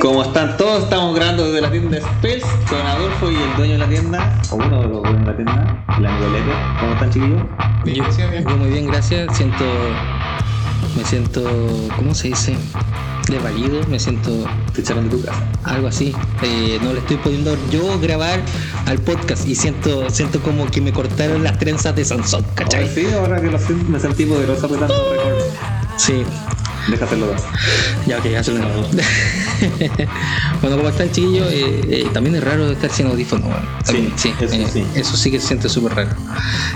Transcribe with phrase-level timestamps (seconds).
[0.00, 0.84] ¿Cómo están todos?
[0.84, 4.56] Estamos grabando desde la tienda Spells con Adolfo y el dueño de la tienda, o
[4.56, 6.52] uno de los dueños de la tienda, el amigo Lepe.
[6.80, 7.42] ¿Cómo están, chiquillos?
[7.84, 9.36] Yo, yo muy bien, gracias.
[9.36, 9.64] Siento.
[10.96, 11.42] Me siento.
[11.96, 12.56] ¿Cómo se dice?
[13.28, 14.30] Desvalido, me siento
[14.74, 15.42] Te echaron de tu casa.
[15.64, 16.14] algo así.
[16.42, 18.38] Eh, no le estoy pudiendo yo grabar
[18.86, 22.86] al podcast y siento siento como que me cortaron las trenzas de Sansón, ¿cachai?
[22.94, 25.42] sí, ahora que lo siento, me sentí poderoso apretando el récord.
[25.96, 26.22] Sí,
[26.88, 27.42] Deja hacerlo dos.
[28.06, 28.82] ya ok, hazlo de nuevo.
[30.60, 31.50] bueno, ¿cómo están, chiquillos?
[31.50, 33.46] Eh, eh, también es raro estar sin audífono.
[33.46, 33.66] bueno.
[33.84, 34.84] También, Sí, eso eh, sí.
[34.94, 36.10] Eso sí que se siente súper raro.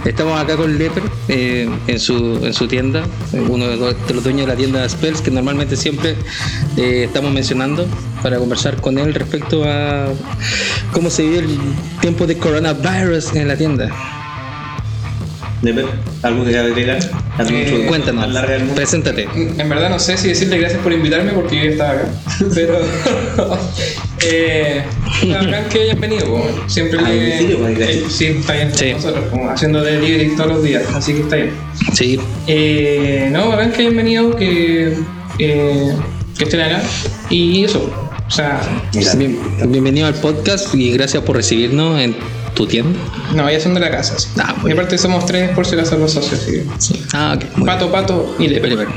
[0.05, 4.15] Estamos acá con Leper eh, en, su, en su tienda, eh, uno de los, de
[4.15, 6.17] los dueños de la tienda Spells, que normalmente siempre
[6.77, 7.87] estamos mencionando
[8.23, 10.07] para conversar con él respecto a
[10.93, 11.59] cómo se vive el
[12.01, 14.18] tiempo de coronavirus en la tienda.
[15.63, 15.85] Lepe,
[16.23, 16.99] ¿algo que agregar?
[17.37, 18.27] ¿Algo Eh, Cuéntanos,
[18.77, 19.29] preséntate.
[19.35, 22.09] En verdad no sé si decirle gracias por invitarme porque yo ya estaba acá.
[22.55, 22.79] Pero
[24.25, 24.83] eh,
[25.33, 26.27] bacán que hayan venido.
[26.27, 26.47] po.
[26.69, 27.75] Siempre Ah, le.
[27.75, 27.97] gracias.
[27.99, 28.75] eh, sí, está bien.
[28.75, 28.93] Sí.
[28.93, 31.51] Nosotros como haciendo delivery todos los días, así que está bien.
[31.93, 34.95] Sí, Eh, no, bacán que hayan venido, que,
[35.41, 35.93] eh,
[36.37, 36.83] que estén acá.
[37.31, 37.91] Y eso.
[38.27, 38.61] O sea,
[39.17, 42.15] bien- bienvenido al podcast y gracias por recibirnos en
[42.59, 42.99] tu tienda.
[43.35, 44.19] no, ya son de la casa.
[44.19, 44.29] sí.
[44.39, 46.41] Ah, y aparte somos tres por si acaso los socios.
[46.41, 47.57] así que- Ah, ok.
[47.57, 48.53] muy Pato, pato y bien.
[48.55, 48.67] Lepe.
[48.69, 48.89] Leper.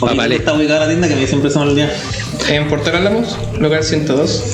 [0.00, 0.20] Oye, Vale.
[0.20, 1.90] ¿dónde está ubicada la tienda que a mí siempre se me olvida?
[2.48, 4.44] En Portal Álamos, local 102,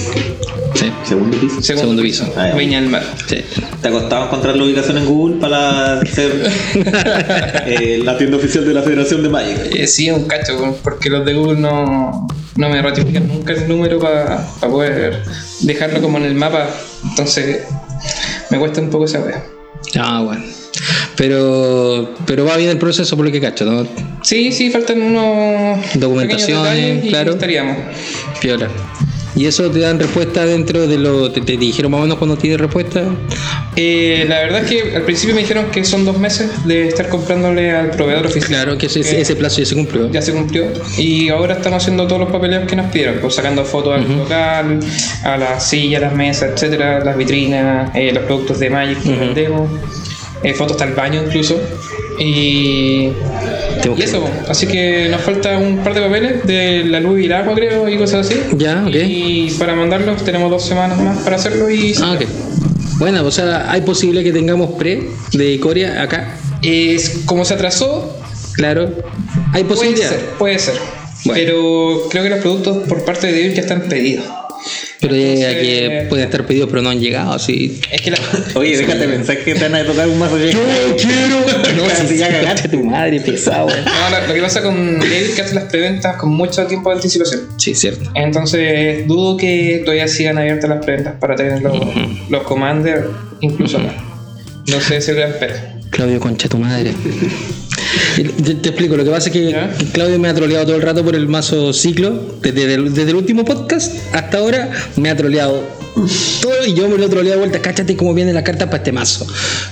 [0.75, 1.63] Sí, Segundo piso.
[1.63, 2.25] segundo piso.
[2.37, 2.51] Ah.
[2.57, 3.03] Viña del Mar.
[3.29, 3.37] Sí.
[3.81, 6.51] ¿Te ha costado encontrar la ubicación en Google para ser
[7.67, 9.57] eh, la tienda oficial de la Federación de Magic?
[9.73, 14.01] Eh, sí, un cacho, porque los de Google no, no me ratifican nunca el número
[14.01, 15.23] para poder
[15.61, 16.67] dejarlo como en el mapa.
[17.09, 17.63] Entonces,
[18.51, 19.45] me cuesta un poco esa wea.
[19.99, 20.43] Ah, bueno.
[21.17, 23.87] Pero, pero va bien el proceso por lo que cacho, ¿no?
[24.23, 25.79] Sí, sí, faltan unos.
[25.95, 27.33] Documentaciones, claro.
[27.33, 27.77] estaríamos.
[28.41, 28.69] Piola.
[29.37, 31.31] ¿Y eso te dan respuesta dentro de lo.
[31.33, 33.03] ¿Te, te dijeron más o menos cuando tienes respuesta?
[33.77, 37.09] Eh, la verdad es que al principio me dijeron que son dos meses de estar
[37.09, 38.63] comprándole al proveedor oficial.
[38.63, 40.11] Claro que ese, Que ese plazo ya se cumplió.
[40.11, 40.67] Ya se cumplió
[40.97, 44.79] y ahora estamos haciendo todos los papeleos que nos pidieron, pues sacando fotos al local,
[45.25, 49.69] a las sillas, las mesas, etcétera, las vitrinas, eh, los productos de Magic que vendemos,
[50.43, 51.61] eh, fotos hasta el baño incluso.
[52.19, 53.11] Y,
[53.85, 57.27] Tengo y eso, así que nos falta un par de papeles de la luz y
[57.27, 58.41] el agua, creo, y cosas así.
[58.57, 58.95] Ya, ok.
[58.95, 62.27] Y para mandarlos tenemos dos semanas más para hacerlo y Ah, ok.
[62.99, 66.35] Bueno, o sea, hay posible que tengamos pre de Corea acá.
[66.63, 68.19] es, como se atrasó,
[68.55, 68.91] Claro.
[69.53, 70.09] Hay puede posibilidad.
[70.11, 70.75] ser, puede ser.
[71.25, 71.41] Bueno.
[71.43, 74.25] Pero creo que los productos por parte de David ya están pedidos.
[75.05, 77.79] Pero ya Entonces- que pueden estar pedidos, pero no han llegado, así.
[77.91, 78.19] Es que la,
[78.55, 80.51] Oye, déjate pensar que te van a tocar un mazo que.
[80.51, 81.45] quiero.
[81.77, 82.69] No, si ya cagaste.
[82.69, 83.67] tu madre, pesado.
[83.69, 86.89] No, lo, lo que pasa con David es que hace las preventas con mucho tiempo
[86.91, 87.41] de anticipación.
[87.59, 88.11] Sí, cierto.
[88.15, 91.77] Entonces, dudo que todavía sigan abiertas las preventas para tener los,
[92.31, 93.09] los Commander,
[93.41, 93.93] incluso más.
[94.69, 95.55] No sé si gran pero.
[95.91, 96.93] Claudio, concha tu madre.
[98.17, 99.55] Te, te explico, lo que pasa es que,
[99.93, 102.37] Claudio me ha troleado todo el rato por el mazo ciclo.
[102.43, 105.63] Desde, el- desde el último podcast hasta ahora me ha troleado
[106.41, 107.63] todo y yo me lo he troleado de vuelta.
[107.63, 109.27] Cáchate cómo viene la carta para este mazo.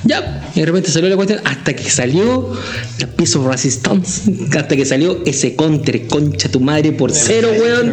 [0.04, 2.52] Ya, y de repente salió la cuestión hasta que salió
[2.98, 4.30] la Piece of Resistance.
[4.56, 7.92] Hasta que salió ese counter, concha tu madre por cero, weón.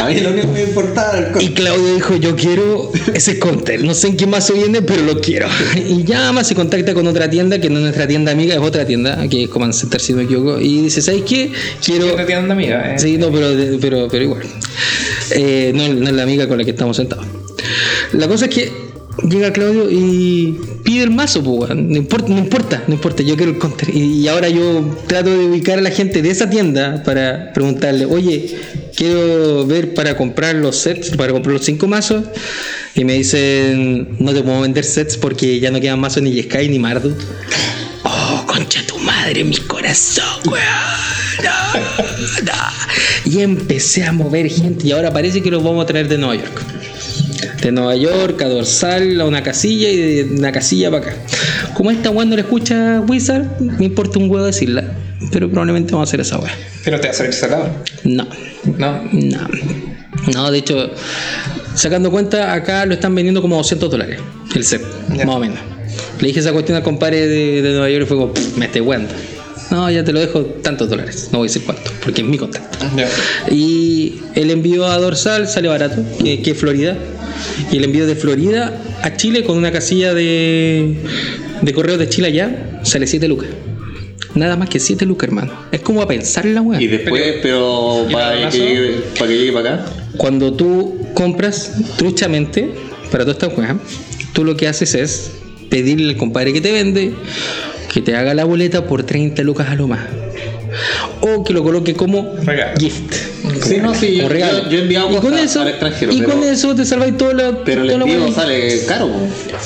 [0.00, 3.82] A mí lo que me importaba el co- Y Claudio dijo, yo quiero ese counter.
[3.84, 5.48] No sé en qué mazo viene, pero lo quiero.
[5.88, 8.86] Y llama, se contacta con otra tienda, que no es nuestra tienda amiga, es otra
[8.86, 10.60] tienda, que es Command Center, si no me equivoco.
[10.60, 11.52] Y dice, ¿sabes qué?
[11.84, 12.12] Quiero...
[12.12, 12.94] Otra tienda amiga.
[12.94, 12.98] eh.
[12.98, 13.48] Sí, no, pero,
[13.80, 14.42] pero, pero igual.
[15.32, 17.26] Eh, no, es la amiga con la que estamos sentados.
[18.12, 18.72] La cosa es que
[19.28, 23.52] llega Claudio y pide el mazo, pues, no importa, no importa, no importa, yo quiero
[23.52, 23.94] el counter.
[23.94, 28.56] Y, ahora yo trato de ubicar a la gente de esa tienda para preguntarle, oye,
[28.96, 32.24] quiero ver para comprar los sets, para comprar los cinco mazos.
[32.94, 36.68] Y me dicen, no te puedo vender sets porque ya no quedan mazos ni Sky
[36.68, 37.16] ni Marduk.
[38.02, 41.19] Oh, concha tu madre, mi corazón, weón.
[41.42, 41.80] No,
[42.44, 43.30] no.
[43.32, 46.36] Y empecé a mover gente y ahora parece que los vamos a traer de Nueva
[46.36, 46.62] York.
[47.62, 51.16] De Nueva York a dorsal, a una casilla y de una casilla para acá.
[51.74, 54.84] Como esta weá no la escucha Wizard, me importa un huevo decirla.
[55.32, 56.52] Pero probablemente vamos a hacer esa weá.
[56.84, 57.70] Pero te va a salir salado.
[58.04, 58.26] No,
[58.78, 59.02] No.
[59.12, 59.48] no.
[60.34, 60.90] No, de hecho,
[61.74, 64.18] sacando cuenta, acá lo están vendiendo como 200 dólares
[64.54, 64.82] el set,
[65.16, 65.24] Ya.
[65.24, 65.58] más o menos.
[66.20, 68.66] Le dije esa cuestión al compadre de, de Nueva York y fue como, "Pff, me
[68.66, 69.14] estoy weando.
[69.70, 71.28] No, ya te lo dejo tantos dólares.
[71.32, 72.78] No voy a decir cuánto, porque es mi contacto.
[72.96, 73.08] Ya.
[73.54, 76.96] Y el envío a Dorsal sale barato, que, que es Florida.
[77.70, 80.96] Y el envío de Florida a Chile con una casilla de,
[81.62, 83.48] de correo de Chile allá sale 7 lucas.
[84.34, 85.52] Nada más que 7 lucas, hermano.
[85.72, 86.80] Es como a pensar la weá.
[86.80, 89.92] Y después, pero, ¿y para, que llegue, para que llegue para acá.
[90.16, 92.70] Cuando tú compras truchamente
[93.10, 93.76] para toda esta weá,
[94.32, 95.30] tú lo que haces es
[95.68, 97.12] pedirle al compadre que te vende
[97.92, 100.00] que te haga la boleta por 30 lucas a lo más.
[101.20, 102.78] O que lo coloque como Regalo.
[102.78, 103.12] gift.
[103.66, 104.64] Sí, no, sí, como yo, regalo.
[104.64, 106.12] yo, yo he enviado y con eso, al extranjero.
[106.12, 107.64] y pero, con eso te salváis toda la.
[107.64, 109.10] pero el la envío sale caro.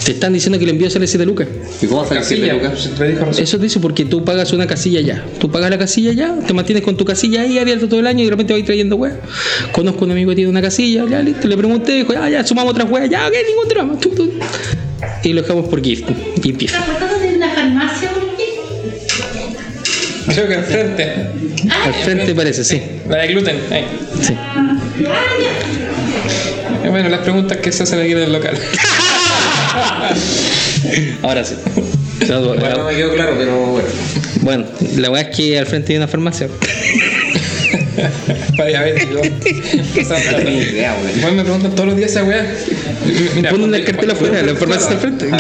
[0.05, 1.47] Te están diciendo que el envío sale 7 lucas.
[1.83, 3.39] ¿Y cómo sale 7 Casilla, lucas?
[3.39, 5.23] Eso te dice porque tú pagas una casilla ya.
[5.39, 8.23] Tú pagas la casilla ya, te mantienes con tu casilla ahí abierta todo el año
[8.23, 9.17] y de repente vas trayendo weas.
[9.73, 12.73] Conozco un amigo que tiene una casilla, ya listo, le pregunté, dijo, ah, ya sumamos
[12.73, 13.99] otras weas, ya, ok, ningún drama.
[15.23, 16.09] Y lo dejamos por gift.
[16.43, 16.53] Y.
[20.27, 21.13] Creo que enfrente.
[21.85, 22.83] Al frente parece, sí.
[23.09, 23.57] La de gluten.
[23.71, 23.85] ahí.
[24.21, 24.37] sí.
[26.89, 28.57] Bueno, las preguntas que se hacen aquí en el local.
[31.23, 31.55] Ahora sí.
[32.27, 33.89] Bueno, no me quedó claro, pero bueno.
[34.43, 34.65] Bueno,
[34.97, 36.49] la wea es que al frente hay una farmacia.
[38.57, 39.21] Para diabético.
[39.95, 41.21] No tenía idea, güey.
[41.21, 42.45] Bueno, me preguntan todos los días esa weá.
[43.35, 45.29] Mira, Pon una cuando- cartela afuera, la farmacia está al frente.
[45.33, 45.39] Ah.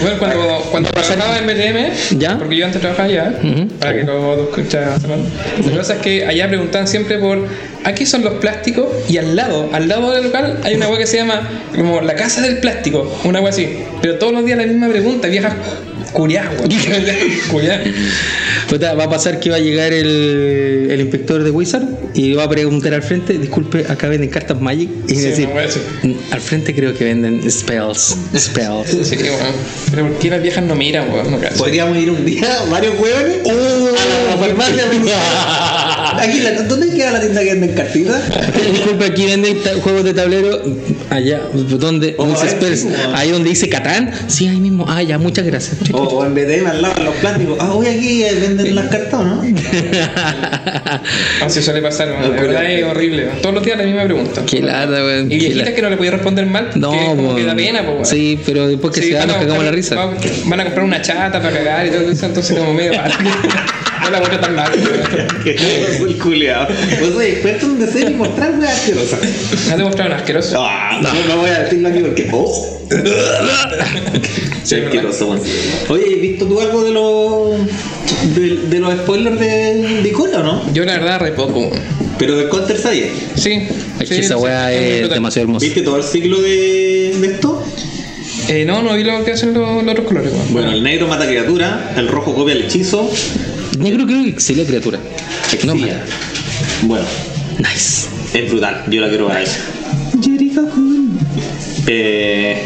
[0.00, 2.38] Bueno, cuando, cuando trabajaba en BTM, ¿Ya?
[2.38, 3.68] porque yo antes trabajaba allá, Ujú.
[3.78, 7.38] para que lo escuchas, la cosa es que allá preguntaban siempre por
[7.84, 11.06] aquí son los plásticos y al lado, al lado del local hay una weá que
[11.06, 13.68] se llama como la casa del plástico, una weá así.
[14.02, 15.52] Pero todos los días la misma pregunta, viejas
[16.12, 16.54] Curiadas.
[18.68, 22.44] Puta, va a pasar que va a llegar el, el inspector de Wizard y va
[22.44, 24.88] a preguntar al frente, disculpe, acá venden cartas Magic.
[25.08, 25.48] Y Sí, decir.
[26.02, 28.16] "Mm, al frente creo que venden spells.
[28.36, 28.88] Spells.
[29.08, 29.36] Sí, weón.
[29.90, 31.30] Pero ¿por qué las viejas no miran, weón?
[31.30, 31.38] No.
[31.56, 34.84] Podríamos ir un día, varios huevones, a la, a la farmacia.
[36.18, 38.22] A Aquí, la- ¿dónde queda la tienda que venden cartitas?
[38.72, 40.60] Disculpe, aquí venden juegos de tablero.
[41.10, 42.14] Allá, ¿dónde?
[42.18, 42.56] Oh, Dice
[43.14, 44.10] ahí donde dice Catán.
[44.28, 44.84] Sí, ahí mismo.
[44.88, 45.76] Ah, ya, muchas gracias.
[45.92, 47.56] O, o en BDM al lado, en los plásticos.
[47.60, 49.42] Ah, hoy aquí eh, venden las cartas, ¿o ¿no?
[51.42, 52.34] Así suele pasar, weón.
[52.36, 53.26] De verdad es horrible.
[53.26, 53.42] weón.
[53.42, 54.42] Todos los días la misma pregunta.
[54.46, 55.30] Qué lata, weón.
[55.30, 58.04] Y viejitas que no le podía responder mal, No, que como que da pena, weón.
[58.04, 59.94] Sí, pero después que Sí, se da nos cagamos la risa.
[59.96, 63.12] van- a comprar una chata para cagar y todo eso, entonces como medio mal.
[64.06, 64.72] No la encuentro tan mal.
[64.76, 65.44] weón.
[65.44, 66.68] Que soy culiado.
[66.68, 69.20] Pues soy experto en hacer y mostrar weas asquerosas.
[69.70, 70.56] No te mostraron asqueroso.
[70.60, 72.28] Ah, no, no voy a decirlo aquí porque.
[72.32, 72.78] ¡Oh!
[74.62, 75.36] Sí, asqueroso.
[75.88, 78.34] Oye, ¿has visto tú algo de los.
[78.34, 80.72] de, de los spoilers de, de Icona o no?
[80.72, 81.70] Yo la verdad re poco.
[82.18, 83.10] Pero del Counter Strike.
[83.36, 83.68] Sí.
[84.00, 85.64] Es sí, que esa weá sí, es demasiado hermosa.
[85.66, 87.62] ¿Viste todo el ciclo de, de esto?
[88.48, 90.32] Eh, no, no vi lo que hacen los, los otros colores.
[90.50, 93.10] Bueno, el negro mata criatura, el rojo copia el hechizo.
[93.78, 94.98] Negro creo que exilia criatura.
[95.64, 95.74] No, exila.
[95.74, 96.00] man.
[96.82, 97.04] Bueno,
[97.58, 98.08] Nice.
[98.34, 99.46] es brutal, yo la quiero ver ahí.
[101.88, 102.56] Eh,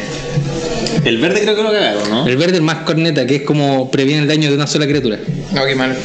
[1.04, 2.26] el verde creo que lo cagaron, ¿no?
[2.26, 5.18] El verde es más corneta, que es como previene el daño de una sola criatura.
[5.54, 5.96] No, qué mal.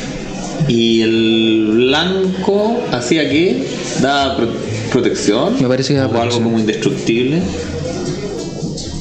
[0.67, 3.65] Y el blanco hacía que
[4.01, 4.49] da pro-
[4.91, 5.61] protección.
[5.61, 6.43] Me parece que da o algo protección.
[6.43, 7.41] como indestructible.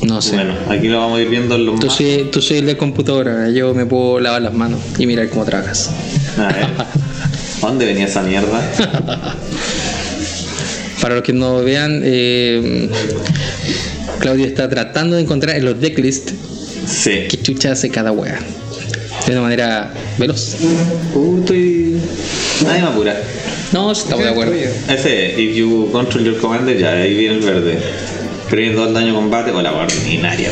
[0.07, 0.35] No sé.
[0.35, 1.97] Bueno, aquí lo vamos a ir viendo en los Tú más.
[1.97, 5.45] soy, tú soy el de computadora, yo me puedo lavar las manos y mirar cómo
[5.45, 5.91] trabajas.
[6.39, 6.65] A ver.
[7.63, 8.61] ¿A ¿Dónde venía esa mierda?
[11.01, 12.89] Para los que no vean, eh,
[14.21, 16.33] Claudio está tratando de encontrar en los decklists
[16.87, 17.25] Sí.
[17.31, 18.39] qué chucha hace cada wea.
[19.27, 20.57] De una manera veloz.
[21.15, 21.97] Uh, estoy.
[22.63, 23.17] Nadie me apura.
[23.73, 24.53] No, estamos de acuerdo.
[24.89, 27.79] Ese, if you control your commander, ya ahí viene el verde.
[28.55, 30.49] Previene dos daño de combate o la ordinaria.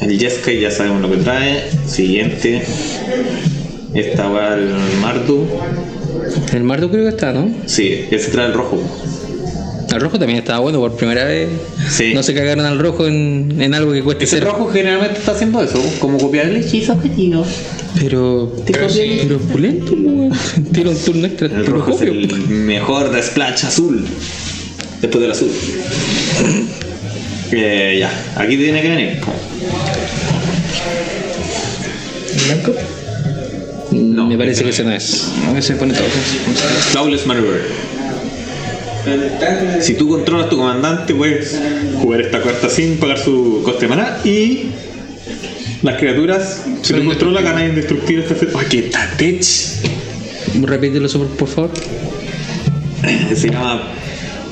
[0.00, 1.62] El Jeskai ya sabemos lo que trae.
[1.86, 2.64] Siguiente.
[3.94, 5.46] Esta va el Mardu.
[6.52, 7.48] El Mardu creo que está, ¿no?
[7.66, 8.82] Sí, ese trae el rojo.
[9.94, 11.50] El rojo también estaba bueno por primera vez.
[11.88, 12.14] Sí.
[12.14, 14.50] No se cagaron al rojo en, en algo que cueste Ese cero.
[14.50, 17.46] rojo generalmente está haciendo eso, como copiar el hechizo objetivo.
[17.96, 18.52] Pero.
[18.66, 20.32] Te Pero weón.
[20.72, 21.46] Tira un turno extra.
[21.46, 24.04] El rojo es el mejor de splash azul.
[25.00, 25.50] Después del azul.
[27.52, 29.20] Eh, ya, aquí tiene que venir.
[32.46, 32.74] ¿Blanco?
[33.90, 35.28] No, Me parece ese que ese no es.
[35.44, 36.06] No, que se pone todo.
[36.90, 37.62] Flawless Maneuver.
[39.80, 41.58] Si tú controlas tu comandante, puedes
[42.00, 44.66] jugar esta carta sin pagar su coste de maná y
[45.82, 48.58] las criaturas, si tú controlas, ganas indestructible efecto.
[48.58, 49.44] ¡Ay, qué tatech!
[50.62, 51.70] Repítelo por favor.
[53.34, 53.82] Se llama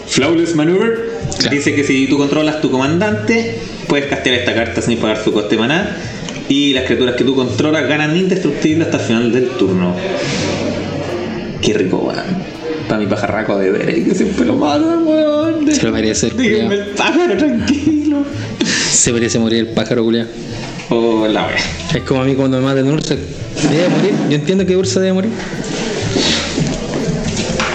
[0.09, 1.11] Flawless Maneuver.
[1.39, 1.57] Claro.
[1.57, 5.57] Dice que si tú controlas tu comandante, puedes castear esta carta sin pagar su coste
[5.57, 5.97] de maná.
[6.49, 9.95] Y las criaturas que tú controlas ganan indestructible hasta el final del turno.
[11.61, 12.25] Qué rico, weón.
[12.89, 15.71] Para mi pajarraco de ver que siempre lo matan, weón.
[15.71, 16.73] Se lo merece culiao.
[16.73, 18.25] el pájaro tranquilo.
[18.65, 20.27] Se merece morir el pájaro culiao.
[20.89, 21.57] O la wea.
[21.95, 23.15] Es como a mí cuando me maten Ursa.
[23.15, 24.15] Debe morir.
[24.31, 25.31] Yo entiendo que Ursa debe morir.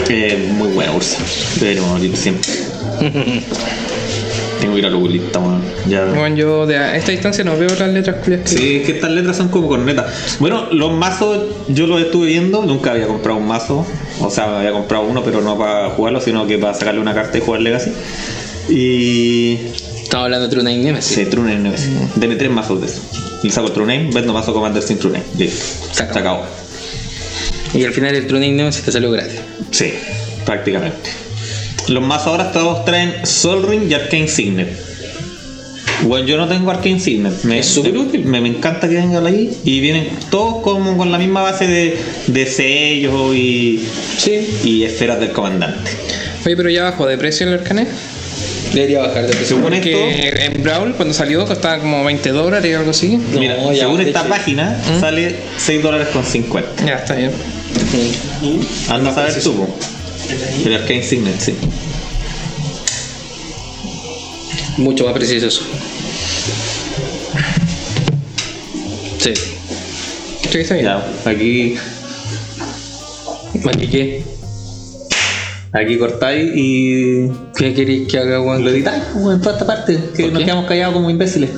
[0.10, 1.17] Eh, muy buena Ursa.
[1.60, 2.51] Pero morir siempre.
[4.60, 5.62] Tengo que ir al oculista, weón.
[5.89, 6.05] Ya.
[6.05, 8.48] Bueno, yo de a esta distancia no veo las letras culias que.
[8.48, 10.38] Sí, es que estas letras son como cornetas.
[10.39, 13.86] Bueno, los mazos yo los estuve viendo, nunca había comprado un mazo.
[14.22, 17.38] O sea, había comprado uno, pero no para jugarlo, sino que para sacarle una carta
[17.38, 17.91] y jugar Legacy.
[18.69, 19.57] Y.
[20.03, 21.15] Estamos hablando de True Nine Nemesis.
[21.15, 21.89] Sí, True Name Nemesis.
[22.15, 23.01] Deme tres mazos de eso.
[23.43, 25.25] Le saco el True Name, vendo mazo Commander sin True Name.
[25.38, 25.65] Listo.
[25.91, 26.43] Se Se acabó.
[27.73, 29.39] Y al final el True Nemesis te salió gratis.
[29.71, 29.93] Sí,
[30.45, 31.09] prácticamente.
[31.87, 34.69] Los mazos ahora todos traen Sol Ring y Arcane Signet.
[36.03, 37.43] Bueno, yo no tengo Arcane Signet.
[37.43, 38.25] Me, Es súper útil.
[38.25, 39.49] Me, me encanta que vengan ahí.
[39.63, 43.83] Y vienen todos como con la misma base de, de sellos y,
[44.17, 44.47] Sí.
[44.63, 45.91] y esferas del comandante.
[46.45, 47.87] Oye, pero ya bajó de precio el arcané.
[48.73, 49.55] Debería bajar de precio.
[49.57, 53.17] Según esto, Que en Brawl, cuando salió, costaba como 20 dólares o algo así.
[53.31, 54.29] No, mira, ya, según esta hecho.
[54.29, 56.85] página, sale 6 dólares con 50.
[56.85, 57.31] Ya, está bien.
[58.89, 59.67] Anda a saber tú, po.
[60.65, 61.55] El Arcane Signet, sí.
[64.77, 65.62] Mucho más preciso eso.
[69.19, 69.33] Sí.
[70.51, 70.85] Sí, está bien.
[70.85, 71.75] Ya, aquí,
[73.65, 74.23] ¿Aquí qué?
[75.71, 78.63] aquí cortáis y ¿Qué queréis que haga, weón?
[78.63, 79.97] lo editáis po, en toda esta parte.
[80.15, 81.50] Que ¿Por nos quedamos callados como imbéciles.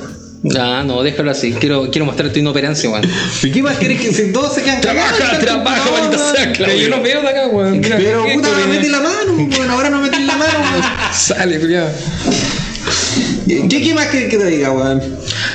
[0.58, 1.52] Ah, no, déjalo así.
[1.52, 3.04] Quiero, quiero mostrar tu inoperancia, weón.
[3.42, 6.88] ¿Y qué más querés que si todos se quedan Trabaja, trabaja, maldita sea, Pero yo
[6.88, 7.80] no veo de acá, weón.
[7.80, 9.70] Mira, Pero ¿qué- puta, no metí la mano, weón.
[9.70, 10.84] Ahora no metí la mano, weón.
[11.14, 11.88] Sale, culiado.
[13.46, 15.00] ¿Qué, qué más querés que te diga, weón?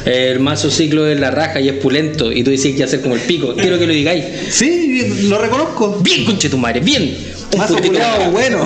[0.06, 2.32] El mazo ciclo es la raja y es pulento.
[2.32, 3.54] Y tú decís que hacer como el pico.
[3.56, 4.26] Quiero que lo digáis.
[4.50, 6.00] Sí, lo reconozco.
[6.02, 7.16] Bien, conche tu madre, bien.
[7.54, 8.32] Un Mazo más.
[8.32, 8.64] bueno.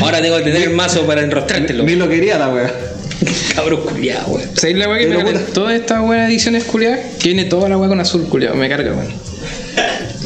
[0.00, 1.84] Ahora tengo que tener el mazo para enrostrártelo.
[1.84, 2.70] Ni lo quería la weón.
[3.54, 4.48] Cabrón culiado, weón.
[4.54, 5.32] ¿Sabéis la weá que Pero me.
[5.32, 8.54] Todas estas buenas ediciones culiadas, que viene toda la weá con azul, culiado.
[8.56, 9.12] Me carga, weón.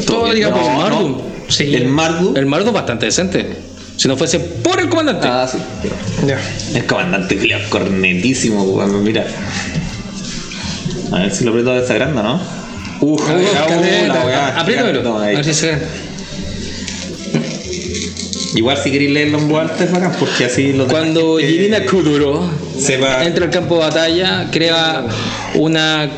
[0.06, 1.12] Todo, digamos, No, Mardum.
[1.12, 1.22] no.
[1.48, 1.74] Sí.
[1.74, 2.34] El Mardu.
[2.36, 3.46] El mardo es bastante decente.
[3.96, 5.26] Si no fuese por el comandante.
[5.28, 5.58] Ah, sí.
[6.26, 6.38] Ya.
[6.76, 9.02] El comandante culiado cornetísimo, weón.
[9.04, 9.24] Mira.
[11.12, 12.40] A ver si lo aprieto desagranda, ¿no?
[13.00, 14.60] Uf, A ver, la weá.
[14.60, 15.18] Apriétamelo.
[15.18, 15.78] A ver si se ve.
[18.56, 19.48] Igual si queréis leerlo en
[19.84, 24.48] es bacán, porque así lo Cuando Yelena Kuduro se va- entra al campo de batalla,
[24.50, 25.04] crea
[25.54, 26.08] una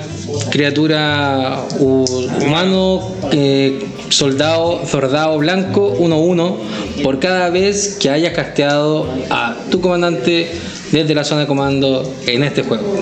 [0.50, 6.57] criatura hu- humano, eh, soldado, soldado blanco 1-1
[7.02, 10.50] por cada vez que hayas casteado a tu comandante
[10.92, 13.00] desde la zona de comando en este juego.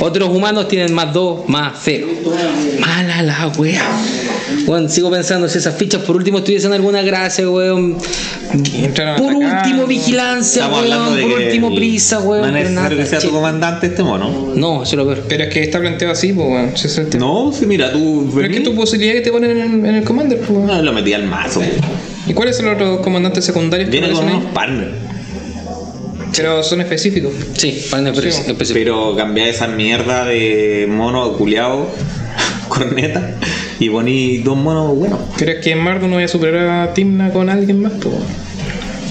[0.00, 2.06] Otros humanos tienen más 2, más 0.
[2.80, 3.84] Mala la wea.
[4.64, 7.96] Bueno, sigo pensando si esas fichas por último tuviesen alguna gracia, weón.
[9.16, 11.20] Por último, vigilancia, weón.
[11.20, 12.52] Por último, prisa, weón.
[12.52, 14.52] No es necesario que sea tu comandante este mono.
[14.54, 15.24] No, eso es lo peor.
[15.28, 16.72] Pero es que está planteado así, pues, weón.
[17.18, 18.30] No, sí, mira, tú.
[18.34, 20.66] Pero es que tu posibilidad que te ponen en el, en el commander, pues, weón.
[20.66, 21.60] No, lo metí al mazo.
[21.60, 21.72] weón.
[22.26, 24.48] ¿Y cuáles son los otros comandantes secundarios que Viene con unos ahí?
[26.36, 27.32] Pero son específicos.
[27.54, 28.28] Sí, para Sí.
[28.28, 28.74] específico.
[28.74, 31.88] Pero cambiar esa mierda de mono culiao,
[32.68, 33.32] corneta,
[33.78, 35.18] y poní dos monos buenos.
[35.36, 37.92] ¿Crees que en Mardu no voy a superar a Timna con alguien más?
[38.04, 38.22] Weón?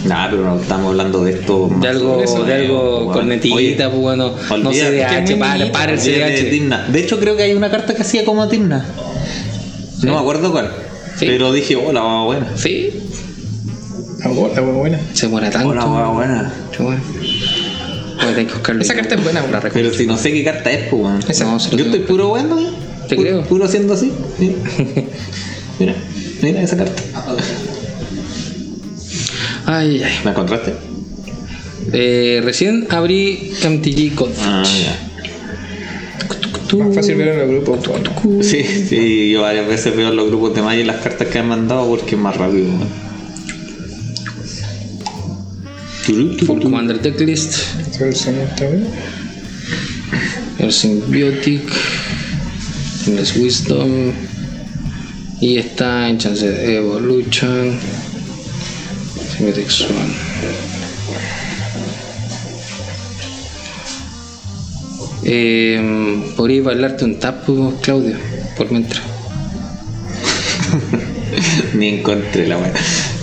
[0.06, 1.68] Nah, pero no estamos hablando de esto.
[1.82, 3.14] De algo, Eso, de algo weón.
[3.14, 6.92] cornetita, pues bueno, no sé de H, para, para el CDH.
[6.92, 8.86] De hecho, creo que hay una carta que hacía como Timna.
[10.04, 10.72] No me acuerdo cuál.
[11.18, 11.26] Sí.
[11.28, 12.48] Pero dije, hola, va buena.
[12.56, 12.92] Sí,
[14.24, 15.00] bueno, la weón buena.
[15.14, 15.70] se muera tanto.
[15.70, 16.54] Hola, buena.
[16.78, 18.82] Que buscarlo.
[18.82, 19.62] Esa carta es buena, weón.
[19.74, 21.20] Pero si no sé qué carta es, pues, weón.
[21.28, 21.46] Esa.
[21.46, 22.70] No, Yo estoy puro bueno, ¿eh?
[23.08, 23.44] Te Pu- creo.
[23.44, 24.12] Puro haciendo así.
[24.40, 24.54] Mira,
[25.80, 25.96] mira,
[26.42, 27.02] mira esa carta.
[29.66, 30.12] Ay, ay.
[30.24, 30.74] ¿La encontraste?
[31.94, 34.34] Eh, recién abrí MTG Code.
[34.42, 35.02] Ah, ya.
[36.78, 37.80] Más fácil ver en el grupo.
[38.24, 38.44] weón.
[38.44, 41.48] Sí, sí, yo varias veces veo en los grupos de Magic las cartas que han
[41.48, 42.66] mandado porque es más rápido.
[42.66, 43.05] weón.
[46.06, 46.38] Turú.
[46.62, 47.40] Commander bien.
[50.60, 51.64] El Symbiotic.
[53.08, 54.12] Les Wisdom.
[55.42, 57.78] Y está en Chance Evolution.
[59.36, 60.14] Symbiotic Swan.
[65.24, 68.16] Eh, Podría bailarte un tap, pues, Claudio,
[68.56, 69.02] por mientras.
[71.74, 72.74] Ni encontré la weá.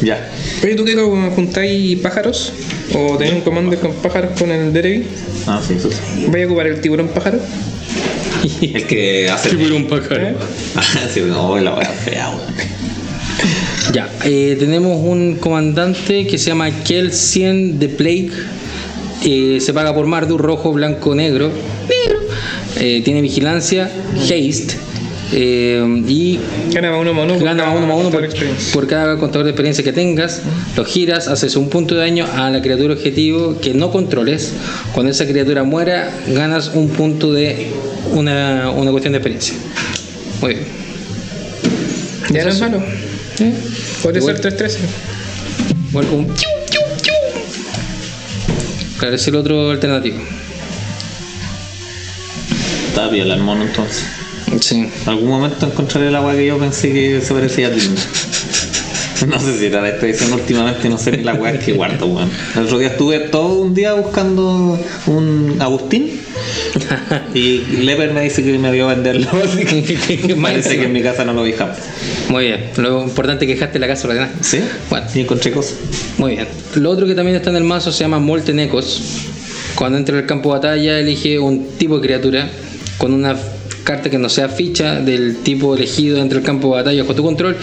[0.02, 0.30] Ya.
[0.62, 2.52] Oye, ¿tú qué juntáis pájaros?
[2.94, 5.06] ¿O tenéis un commander con pájaros con el Derevi?
[5.46, 6.26] Ah, sí, eso sí.
[6.28, 7.38] ¿Vais a ocupar el tiburón pájaro?
[8.60, 9.54] El que hace.
[9.56, 10.28] un pájaro.
[10.74, 10.82] Ah,
[11.12, 12.82] sí, no, la weá fea, weón.
[13.92, 18.30] Ya, eh, tenemos un comandante que se llama Kelsian the Plague.
[19.24, 21.50] Eh, se paga por Mardu, rojo, blanco, negro.
[21.88, 22.20] Negro.
[22.76, 24.76] eh, tiene vigilancia, haste,
[25.32, 26.38] eh, y
[26.72, 27.34] Gana más uno más uno.
[27.34, 28.72] por gana cada uno más uno por, contador de experiencia.
[28.74, 30.42] por cada contador de experiencia que tengas,
[30.76, 34.52] lo giras, haces un punto de daño a la criatura objetivo que no controles.
[34.92, 37.68] Cuando esa criatura muera, ganas un punto de
[38.12, 39.54] una, una cuestión de experiencia.
[40.40, 40.66] Muy bien.
[42.30, 42.82] Ya no es malo.
[43.40, 43.52] ¿Eh?
[44.02, 44.76] Podría ser 3-13.
[45.90, 46.28] Igual como.
[48.98, 50.18] Claro, es el otro alternativo.
[52.88, 54.04] Está bien el mono entonces.
[54.60, 54.76] Sí.
[54.76, 57.80] En algún momento encontraré el agua que yo pensé que se parecía a ti.
[59.26, 62.28] No sé si era la expedición últimamente, no sé ni la weá que guardo, weón.
[62.56, 66.20] El otro día estuve todo un día buscando un Agustín
[67.34, 69.28] y Leper me dice que me vio venderlo.
[69.44, 71.78] así que Parece que en mi casa no lo vi jamás.
[72.28, 72.70] Muy bien.
[72.76, 74.32] Lo importante es que dejaste la casa ordenada.
[74.40, 74.60] ¿Sí?
[74.90, 75.06] Bueno.
[75.14, 75.76] Y encontré cosas.
[76.18, 76.48] Muy bien.
[76.76, 79.28] Lo otro que también está en el mazo se llama Molten Echoes.
[79.74, 82.48] Cuando entra al campo de batalla, elige un tipo de criatura
[82.98, 83.36] con una
[83.84, 87.22] carta que no sea ficha del tipo elegido dentro del campo de batalla bajo tu
[87.22, 87.56] control.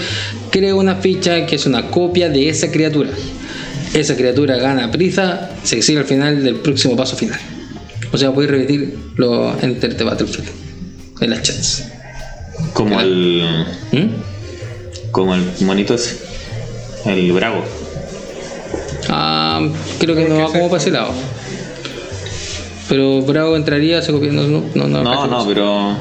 [0.51, 3.09] Crea una ficha que es una copia de esa criatura.
[3.93, 7.39] Esa criatura gana prisa, se exige al final del próximo paso final.
[8.11, 10.49] O sea, puedes repetir lo Enter the Battlefield
[11.21, 11.83] en las chats.
[12.73, 13.43] Como el.
[13.91, 15.11] ¿Mm?
[15.11, 16.17] Como el monito ese.
[17.05, 17.63] El bravo.
[19.09, 19.67] Ah,
[19.99, 21.13] creo que no va como para ese lado.
[22.89, 24.31] Pero Bravo entraría, se copia.
[24.31, 25.95] No, no, no, no, No, no, pero.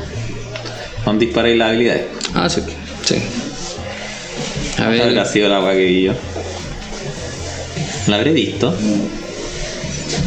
[1.07, 2.03] No disparáis las habilidades.
[2.35, 2.61] Ah, sí,
[3.05, 3.17] sí.
[4.79, 6.13] A Habrá ver, sido la agua que vi yo.
[8.09, 8.75] ¿La habré visto?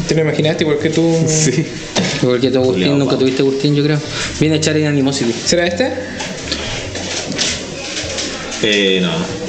[0.06, 0.64] ¿Te lo imaginaste?
[0.64, 1.16] ¿Por qué tú.?
[1.28, 1.66] Sí.
[2.20, 3.98] porque tu Agustín, Julián, nunca tuviste Agustín, yo creo.
[4.38, 5.32] Viene a echar en Animosity.
[5.32, 5.92] ¿Será este?
[8.62, 9.41] Eh, no.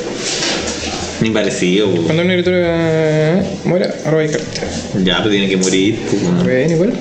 [1.24, 2.02] Ni parecido, po.
[2.04, 4.62] Cuando una criatura muera, roba y carta.
[5.04, 5.98] Ya, pero tiene que morir.
[6.12, 6.46] weón.
[6.46, 6.94] Bien, igual.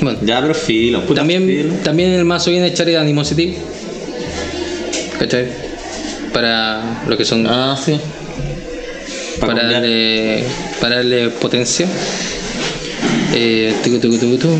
[0.00, 1.02] Bueno, Ya, pero filo.
[1.06, 1.74] puta, también, filo.
[1.84, 3.54] también el mazo viene a echar en Animosity.
[5.18, 5.46] ¿Cachai?
[6.32, 7.46] Para lo que son.
[7.46, 7.98] Ah, sí.
[9.40, 9.72] para, cambiar.
[9.82, 10.44] darle,
[10.80, 11.86] para darle potencia.
[13.34, 14.58] Eh, tucu, tucu, tucu, tum.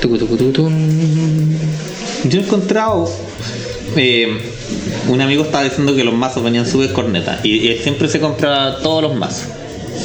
[0.00, 0.72] Tucu, tucu, tucu, tum.
[2.24, 3.10] Yo he encontrado.
[3.96, 4.28] eh,
[5.08, 7.44] un amigo estaba diciendo que los mazos venían súper cornetas.
[7.44, 9.44] Y, y él siempre se compra todos los mazos.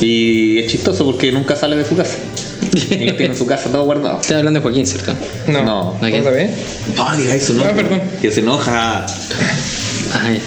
[0.01, 2.15] Y es chistoso porque nunca sale de su casa.
[2.71, 4.19] Y lo tiene en su casa todo guardado.
[4.21, 5.13] Estás hablando de Joaquín, ¿cierto?
[5.47, 5.63] No.
[5.63, 5.97] No.
[6.95, 7.71] No, digáis su nombre.
[7.71, 8.01] Ah, perdón.
[8.21, 9.05] Que se enoja.
[10.21, 10.41] Ay,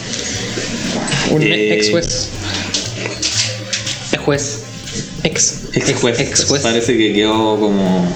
[1.30, 2.28] Un Eh, ex juez.
[4.12, 4.58] es juez.
[5.24, 5.54] Ex.
[5.72, 6.20] Ex juez.
[6.20, 6.62] Ex juez.
[6.62, 8.06] Parece que quedó como.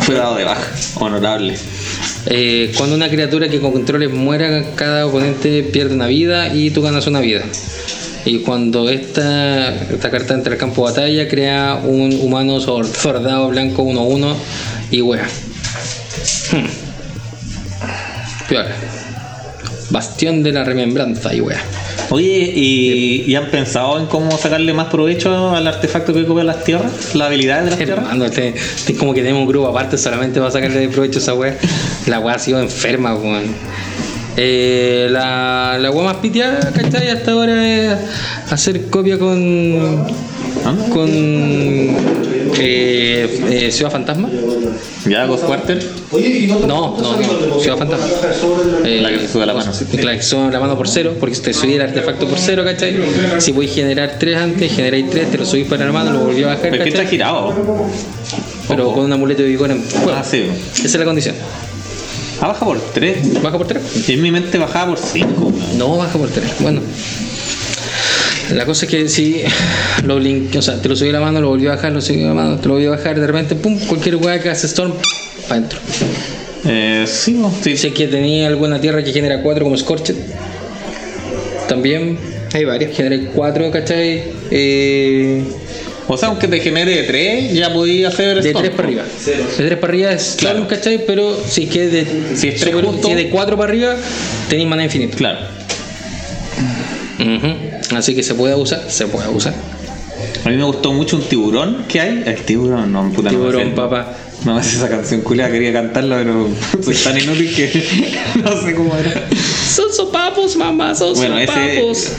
[0.00, 0.66] Fue dado de baja.
[0.96, 1.56] Honorable.
[2.26, 7.06] Eh, cuando una criatura que controles muera, cada oponente pierde una vida y tú ganas
[7.06, 7.42] una vida.
[8.24, 13.82] Y cuando esta, esta carta entra al campo de batalla, crea un humano soldado blanco
[13.84, 14.34] 1-1
[14.90, 15.26] y wea.
[16.50, 16.66] Hmm.
[19.90, 21.60] Bastión de la remembranza y wea.
[22.10, 26.62] Oye, ¿y, y han pensado en cómo sacarle más provecho al artefacto que copia las
[26.64, 27.14] tierras?
[27.14, 27.98] ¿Las habilidades de las tierras?
[28.06, 28.54] Hermano, te,
[28.86, 31.56] te- como que tenemos un grupo aparte solamente para sacarle provecho a esa wea.
[32.06, 33.44] La wea ha sido enferma, weón.
[34.36, 37.08] Eh, la, la wea más piteada, ¿cachai?
[37.08, 37.96] Hasta ahora es
[38.50, 40.06] hacer copia con.
[40.64, 40.74] ¿Ah?
[40.92, 41.08] con.
[42.58, 44.28] Eh, eh, Ciudad Fantasma.
[45.06, 45.84] ¿Ya, Ghost Quarter?
[46.66, 48.06] No, no, no, Ciudad Fantasma.
[48.84, 49.72] Eh, La que se sube a la mano.
[50.02, 52.64] La que sube la mano por cero, porque si te subí el artefacto por cero,
[52.64, 52.96] ¿cachai?
[53.38, 56.42] Si podéis generar tres antes, generáis tres, te lo subís para la mano, lo volví
[56.42, 57.54] a bajar, Es que está girado.
[58.68, 60.12] Pero con un amuleto de vigor en juego.
[60.14, 60.46] Ah, sí.
[60.76, 61.34] Esa es la condición.
[62.40, 63.42] Ah, baja por 3.
[63.42, 64.08] ¿Baja por 3?
[64.08, 65.52] En mi mente bajaba por 5.
[65.76, 66.44] No, baja por 3.
[66.60, 66.80] Bueno.
[68.52, 69.42] La cosa es que si
[70.04, 72.00] lo link, o sea, te lo subí a la mano, lo volví a bajar, lo
[72.00, 74.50] subí a la mano, te lo volví a bajar, de repente, pum, cualquier weá que
[74.50, 74.92] hace Storm,
[75.48, 75.78] para adentro.
[76.66, 77.76] Eh, sí, no, sí.
[77.76, 80.14] Si es que tenía alguna tierra que genera 4 como Scorched,
[81.68, 82.18] también
[82.52, 82.94] Hay varias.
[82.96, 84.22] genera 4, ¿cachai?
[84.50, 85.42] Eh,
[86.06, 88.64] O sea, aunque te genere de 3, ya podías hacer de Storm.
[88.66, 89.04] 3 para arriba.
[89.56, 90.68] De 3 para arriba es Claro.
[90.68, 91.04] ¿cachai?
[91.06, 93.70] Pero si es que de, Si es tres sobre- juntos- si es de 4 para
[93.70, 93.96] arriba,
[94.50, 95.16] tenéis mana infinita.
[95.16, 95.38] Claro.
[97.96, 99.54] Así que se puede usar, se puede usar.
[100.44, 102.22] A mí me gustó mucho un tiburón que hay.
[102.26, 103.70] El tiburón, no, puta, no Tiburón, sé.
[103.70, 104.12] papá.
[104.44, 106.48] No sé esa canción culia, quería cantarla, pero
[106.82, 107.84] soy tan inútil que
[108.44, 109.26] no sé cómo era.
[109.74, 112.12] Son sopapos, mamá, son Bueno, ese- sopapos.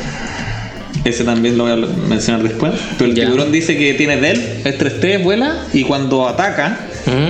[1.03, 1.75] Ese también lo voy a
[2.07, 2.73] mencionar después.
[2.97, 3.25] Pero el Ya.
[3.25, 6.79] tiburón dice que tiene del, es 3T, vuela y cuando ataca,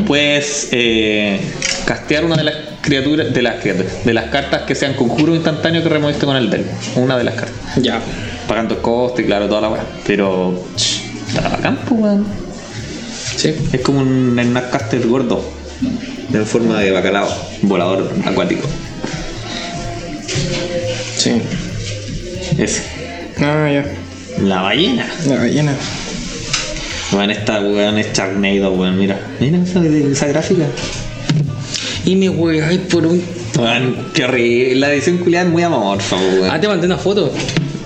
[0.07, 1.41] puedes eh,
[1.85, 5.81] castear una de las criaturas, de las criaturas, de las cartas que sean conjuro instantáneo
[5.81, 6.65] que removiste con el del.
[6.95, 7.75] Una de las cartas.
[7.81, 7.99] Ya.
[8.47, 9.83] Pagando el coste claro, toda la weá.
[10.05, 10.63] Pero
[11.27, 12.25] está bacán, pues, weón.
[13.35, 13.53] Sí.
[13.73, 15.43] Es como un Snapcaster gordo.
[16.31, 17.27] en forma de bacalao,
[17.63, 18.67] volador acuático.
[21.17, 21.41] Sí.
[22.57, 22.83] Ese.
[23.39, 23.85] Ah, ya.
[24.43, 25.07] La ballena.
[25.27, 25.73] La ballena.
[27.11, 29.19] Weón, esta weón es Charnado, weón, mira.
[29.39, 30.65] Mira esa, esa gráfica.
[32.05, 33.21] Y me weáis por un.
[33.57, 34.75] Weón, qué horrible.
[34.75, 36.49] La edición culiada es muy amorfa, weón.
[36.51, 37.31] Ah, te mandé una foto.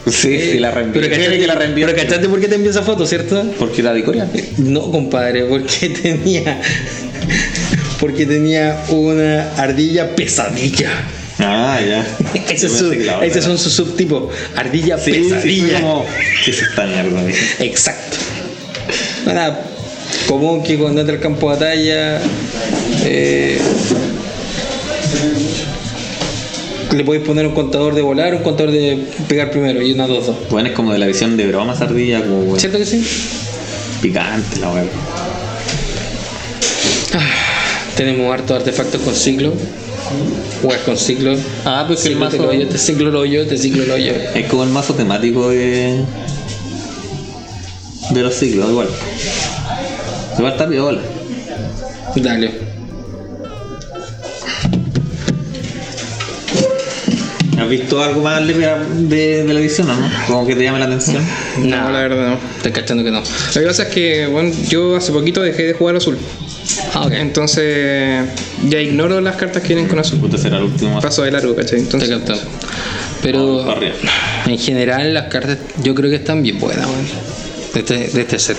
[0.08, 1.02] sí, sí, la reenvié.
[1.02, 1.86] Pero Créeme cachaste, que la reenvié.
[1.86, 3.44] pero cachaste por qué te envió esa foto, ¿cierto?
[3.58, 4.28] Porque la de Corea.
[4.58, 6.62] No, compadre, porque tenía.
[8.00, 10.90] Porque tenía una ardilla pesadilla.
[11.38, 12.06] Ah, ya.
[12.50, 14.34] Ese, es su- ese son sus subtipos.
[14.56, 15.68] Ardilla Sí, sí, pesadilla.
[15.68, 16.06] fue como.
[16.44, 17.22] ¿Qué es esta mierda?
[17.60, 18.18] Exacto.
[19.26, 19.62] Nada,
[20.28, 22.22] común que cuando entra al campo de batalla.
[23.06, 23.58] eh,
[26.96, 30.26] le podéis poner un contador de volar, un contador de pegar primero y una, dos,
[30.28, 30.36] dos.
[30.50, 32.60] Bueno, es como de la visión de bromas ardilla, como weón.
[32.60, 33.06] ¿Cierto que sí?
[34.02, 34.90] Picante la weón.
[37.96, 39.54] Tenemos hartos artefactos con ciclo.
[40.64, 41.36] Weas con ciclo.
[41.66, 43.86] Ah, pues que el Ciclo mazo- te lo hoyo, te ciclo lo hoyo, te ciclo
[43.86, 44.14] lo hoyo.
[44.34, 46.00] Es como el mazo temático de.
[48.12, 48.88] de los ciclos, igual.
[50.38, 51.02] Igual está piola.
[52.16, 52.69] Dale.
[57.70, 60.10] ¿Has visto algo más de, de la edición o no?
[60.26, 61.24] Como que te llame la atención.
[61.60, 62.38] No, la verdad no.
[62.58, 63.20] Estoy cachando que no.
[63.22, 66.18] Lo que pasa es que, bueno, yo hace poquito dejé de jugar azul.
[66.96, 67.12] Ah, ok.
[67.14, 68.26] Entonces,
[68.68, 70.20] ya ignoro las cartas que vienen con azul.
[70.20, 71.00] Puta será el último.
[71.00, 71.80] Paso de largo, ¿cachai?
[71.80, 72.10] Entonces.
[73.22, 73.94] Pero Vamos para arriba.
[74.48, 77.06] en general las cartas yo creo que están bien buenas, weón.
[77.74, 78.58] De este, de este set.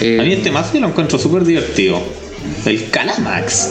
[0.00, 2.00] Eh, A mí este mazo yo lo encuentro súper divertido.
[2.64, 3.68] El Calamax.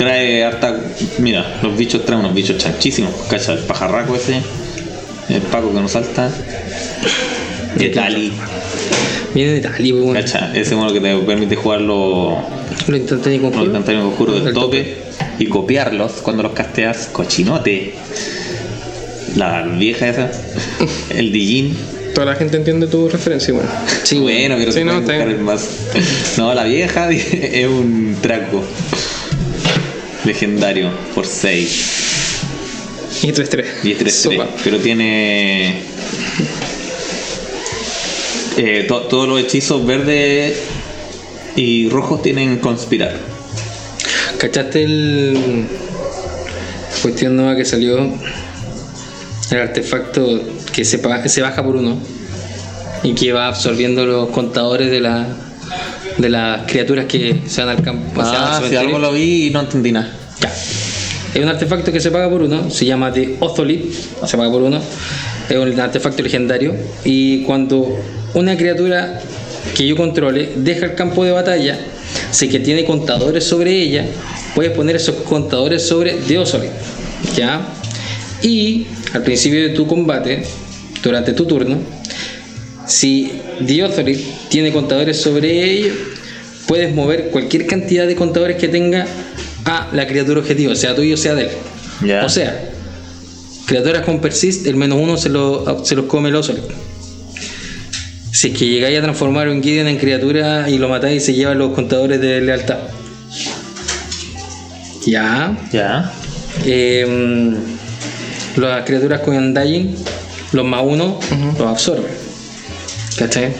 [0.00, 0.74] Trae harta.
[1.18, 3.12] Mira, los bichos traen unos bichos chanchísimos.
[3.28, 4.40] Cacha, el pajarraco ese.
[5.28, 6.30] El Paco que nos salta.
[7.78, 8.32] El Tali.
[9.34, 10.14] viene de Italia, weón.
[10.14, 12.38] Cacha, ese mono que te permite jugar los,
[12.88, 13.64] Lo intenté los conjurar.
[13.66, 14.96] instantáneos oscuros del El tope
[15.38, 17.10] y copiarlos cuando los casteas.
[17.12, 17.92] Cochinote.
[19.36, 20.30] La vieja esa.
[21.14, 21.76] El Dijin.
[22.14, 23.68] toda la gente entiende tu referencia, bueno.
[24.02, 25.66] Sí, bueno, pero Sí, no, el mazo.
[26.38, 28.64] No, la vieja es un traco.
[30.24, 32.40] Legendario, por 6.
[33.22, 33.64] Y 3-3.
[33.84, 34.10] Y es 3-3.
[34.10, 34.48] Sopa.
[34.64, 35.82] Pero tiene.
[38.56, 40.58] eh, to- todos los hechizos verdes
[41.56, 43.14] y rojos tienen conspirar.
[44.38, 45.66] ¿Cachaste el
[47.02, 47.98] cuestión nueva que salió?
[49.50, 50.40] El artefacto
[50.72, 51.98] que se, se baja por uno
[53.02, 55.26] y que va absorbiendo los contadores de la
[56.20, 58.20] de las criaturas que se van al campo.
[58.20, 58.80] al Ah, si cementerio.
[58.80, 60.10] algo lo vi y no entendí nada.
[60.40, 60.48] Ya.
[61.34, 63.84] Es un artefacto que se paga por uno, se llama The Otholit,
[64.26, 64.80] se paga por uno.
[65.48, 66.74] Es un artefacto legendario.
[67.04, 67.98] Y cuando
[68.34, 69.20] una criatura
[69.76, 71.78] que yo controle deja el campo de batalla,
[72.30, 74.04] sé que tiene contadores sobre ella,
[74.54, 76.70] puedes poner esos contadores sobre The Otholit.
[77.36, 77.60] ¿Ya?
[78.42, 80.42] Y al principio de tu combate,
[81.02, 81.76] durante tu turno,
[82.86, 83.30] si
[83.64, 85.92] The Otholit tiene contadores sobre ello,
[86.70, 89.04] puedes mover cualquier cantidad de contadores que tenga
[89.64, 91.50] a la criatura objetivo, sea tuyo o sea de él.
[92.24, 92.70] O sea,
[93.66, 96.62] criaturas con persist, el menos uno se, lo- se los come el Otholit.
[98.30, 101.58] Si es que llegáis a transformar un Gideon en criatura y lo matáis, se llevan
[101.58, 102.78] los contadores de lealtad.
[105.06, 105.56] Ya.
[105.72, 106.12] Ya.
[106.64, 107.52] Eh,
[108.56, 109.96] las criaturas con Undying,
[110.52, 111.18] los más uno,
[111.58, 112.12] los absorben.
[113.18, 113.52] ¿Cachai?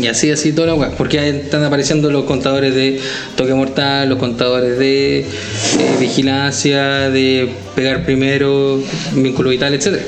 [0.00, 0.90] Y así, así toda la weá.
[0.90, 3.00] Porque ahí están apareciendo los contadores de
[3.36, 5.26] toque mortal, los contadores de eh,
[5.98, 8.82] vigilancia, de pegar primero,
[9.12, 9.98] vínculo vital, etc.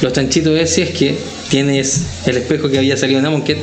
[0.00, 1.14] Los chanchitos es si es que
[1.50, 3.58] tienes el espejo que había salido en Amonkhet.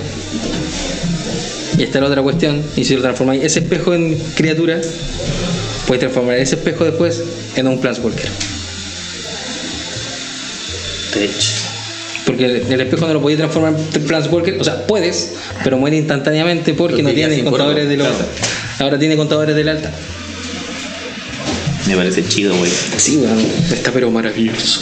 [1.78, 2.62] Y está la otra cuestión.
[2.76, 4.80] Y si lo transformáis ese espejo en criatura,
[5.88, 7.24] puedes transformar ese espejo después
[7.56, 8.30] en un Planeswalker.
[11.14, 11.61] Tech.
[12.32, 15.98] Porque el, el espejo no lo podías transformar en Planeswalker, o sea, puedes, pero muere
[15.98, 18.12] instantáneamente porque no tiene contadores de claro.
[18.12, 18.26] alta.
[18.80, 19.92] Ahora tiene contadores del alta.
[21.88, 22.72] Me parece chido, güey.
[22.98, 23.40] Sí, weón,
[23.72, 24.82] está pero maravilloso.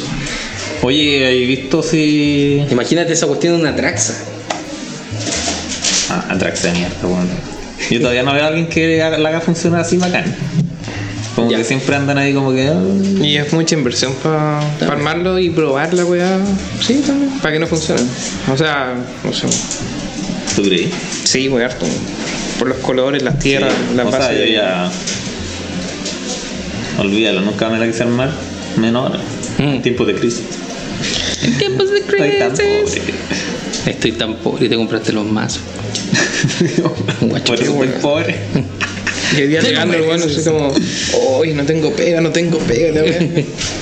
[0.81, 2.63] Oye, ¿has visto si.
[2.69, 4.13] Imagínate esa cuestión de una Traxa.
[6.09, 7.27] Ah, Atrax de mierda, weón.
[7.89, 10.35] Yo todavía no veo a alguien que la haga funcionar así bacán.
[11.39, 11.58] Como Ya.
[11.58, 12.71] que siempre andan ahí como que.
[13.21, 14.60] Y es mucha inversión para
[14.91, 16.38] armarlo y probar la weá.
[16.86, 17.32] Sí, también.
[17.39, 18.02] Para que no funcione.
[18.52, 19.47] O sea, no sé.
[20.56, 20.91] ¿Tú creí?
[21.23, 21.86] Sí, weá, harto.
[22.58, 23.95] Por los colores, las tierras, Sí.
[23.95, 24.91] las o sea, yo ya.
[26.99, 28.32] Olvídalo, nunca me la quise armar.
[28.78, 29.19] Menos ahora.
[29.58, 29.62] Mm.
[29.75, 30.41] En tiempos de crisis.
[31.43, 32.99] En tiempos de Estoy tan crisis.
[32.99, 33.13] pobre.
[33.91, 35.62] Estoy tan pobre y te compraste los mazos.
[37.21, 38.36] Guacho, Por eso soy pobre.
[39.38, 40.74] Y hoy día Te llegando el bueno, así como,
[41.39, 42.92] uy, no tengo pega, no tengo pega.
[42.94, 43.20] la wea".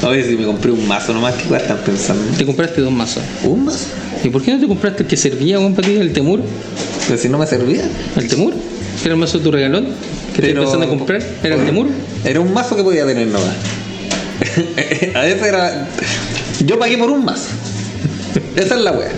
[0.10, 2.38] Oye, si me compré un mazo nomás, ¿qué están pensando?
[2.38, 3.24] Te compraste dos mazos.
[3.44, 3.86] ¿Un mazo?
[4.24, 6.42] ¿Y por qué no te compraste el que servía, weón, para el Temur?
[7.08, 7.84] Pero si no me servía.
[8.18, 8.54] ¿El Temur?
[9.04, 9.86] ¿Era el mazo de tu regalón?
[10.36, 11.24] ¿Que Pero- estás pensando en comprar?
[11.44, 11.88] ¿Era el Temur?
[12.26, 13.54] Era un mazo que podía tener nomás.
[15.16, 15.88] A veces era.
[16.66, 17.48] Yo pagué por un mazo.
[18.56, 19.12] Esa es la wea.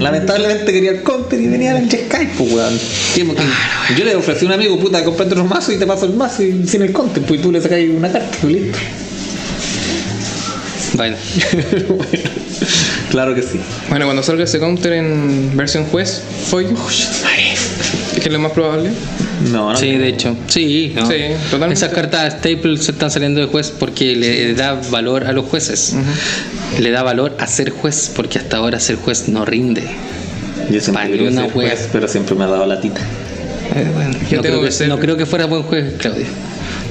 [0.00, 2.78] Lamentablemente quería el counter y venía el Skype, pues weón.
[3.14, 6.06] ¿Qué- qué- Yo le ofrecí a un amigo, puta, comprate unos mazos y te paso
[6.06, 8.78] el mazo y sin el counter, pues y tú le sacas una carta y listo.
[10.94, 11.16] Bueno,
[13.10, 13.58] claro que sí.
[13.88, 16.66] Bueno, cuando salga ese counter en versión juez, Foy,
[18.20, 18.90] que es lo más probable.
[19.50, 19.76] No, no.
[19.78, 20.36] sí, de hecho.
[20.46, 21.06] Sí, no.
[21.06, 21.14] Sí,
[21.50, 21.74] totalmente.
[21.84, 25.94] Esas cartas Staples están saliendo de juez porque le da valor a los jueces.
[26.78, 29.82] Le da valor a ser juez porque hasta ahora ser juez no rinde.
[30.70, 31.50] Yo siempre ser wea.
[31.50, 33.00] juez, pero siempre me ha dado la tita.
[33.74, 36.26] Eh, bueno, Yo no, creo que que, ser- no creo que fuera buen juez, Claudio.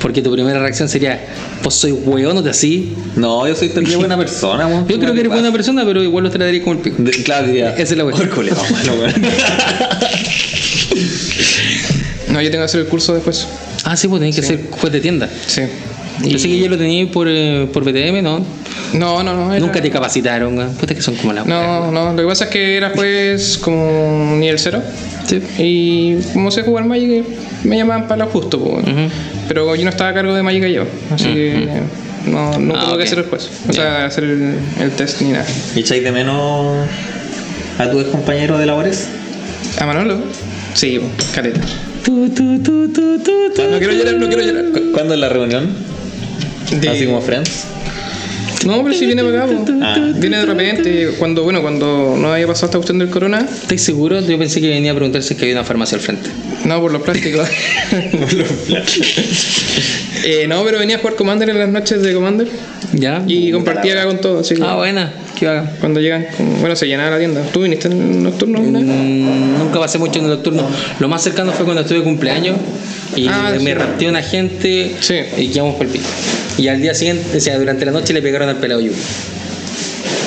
[0.01, 1.19] Porque tu primera reacción sería,
[1.61, 2.93] pues soy weón, no te así.
[3.15, 4.67] No, yo soy terrible buena persona.
[4.87, 6.95] Yo creo que eres buena persona, pero igual los trataría como el pico.
[7.03, 7.71] De- Claro, diría.
[7.73, 8.15] Esa es la wea.
[8.17, 9.13] "Oh, el culiao, malo, weón".
[12.31, 13.45] No, yo tengo que hacer el curso de juez.
[13.83, 15.29] Ah, sí, pues tenés que ser juez de tienda.
[15.47, 15.61] Sí.
[16.23, 18.45] Yo sé que ya lo tenías por, eh, por BTM, ¿no?
[18.93, 19.53] No, no, no.
[19.53, 20.73] era- Nunca te capacitaron, weón.
[20.75, 21.43] Puta que son como la.
[21.45, 24.81] No, no, lo que pasa es que era juez como nivel cero.
[25.27, 25.41] Sí.
[25.57, 27.23] Y como sé jugar Magic,
[27.63, 28.85] me llamaban para lo justo, pues.
[29.47, 30.83] Pero yo no estaba a cargo de Magic yo.
[31.11, 31.67] Así que
[32.27, 33.49] no, no Ah, tuve que hacer el juez.
[33.67, 35.45] O sea, hacer el, el test ni nada.
[35.75, 36.87] ¿Y echáis de menos
[37.79, 39.07] a tu ex compañero de labores?
[39.79, 40.19] ¿A Manolo?
[40.75, 40.99] Sí,
[41.33, 41.61] caleta.
[42.03, 43.01] Tu, tu, tu, tu.
[43.69, 44.65] No quiero llorar, no quiero llorar.
[44.71, 45.69] ¿Cu- ¿Cuándo es la reunión?
[46.79, 47.65] De- Así como Friends.
[48.65, 49.53] No, pero si viene para acá.
[49.81, 50.11] Ah.
[50.17, 54.19] Viene de repente, cuando, bueno, cuando no había pasado esta cuestión del corona, ¿Estás seguro?
[54.21, 56.29] Yo pensé que venía a preguntar si es que había una farmacia al frente.
[56.65, 57.47] no por los plásticos.
[60.23, 62.47] Eh, no, pero venía a jugar Commander en las noches de Commander
[62.93, 63.23] ¿Ya?
[63.27, 65.11] y compartía acá con todo, así que Ah, buena.
[65.41, 66.27] Qué cuando llegan,
[66.59, 67.41] bueno, se llenaba la tienda.
[67.51, 68.59] ¿Tú viniste en el nocturno?
[68.59, 70.69] Mm, nunca pasé mucho en el nocturno.
[70.99, 72.57] Lo más cercano fue cuando estuve de cumpleaños
[73.15, 73.73] y Ah, me sí.
[73.73, 75.15] rapteó una gente Sí.
[75.37, 76.05] y quedamos por el pico.
[76.59, 78.95] Y al día siguiente, o sea, durante la noche le pegaron al pelado Yugi.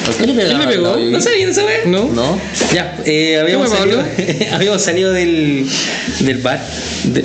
[0.05, 0.97] ¿Por qué le ¿Quién le pegó?
[0.97, 1.87] ¿No sabían esa vez?
[1.87, 2.09] ¿No?
[2.13, 2.37] No.
[2.75, 4.03] Ya, eh, habíamos, salido,
[4.53, 5.65] habíamos salido del,
[6.19, 6.61] del bar.
[7.05, 7.25] de-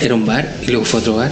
[0.00, 1.30] era un bar y luego fue otro bar.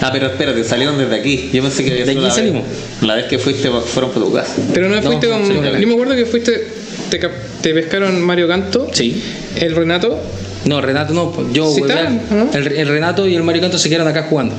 [0.00, 1.50] Ah, pero espérate, salieron desde aquí.
[1.52, 2.62] Yo pensé que había ¿De aquí la salimos?
[2.62, 4.54] Vez, la vez que fuiste fueron por tu casa.
[4.72, 5.42] Pero no No, fuiste con.
[5.80, 6.66] yo me acuerdo que fuiste.
[7.10, 7.18] Te,
[7.62, 9.22] te pescaron Mario Canto, Sí.
[9.56, 10.18] el Renato.
[10.66, 11.32] No, Renato no.
[11.32, 11.82] pues, Yo, Sí
[12.54, 14.54] el, el Renato y el Mario Canto se quedaron acá jugando.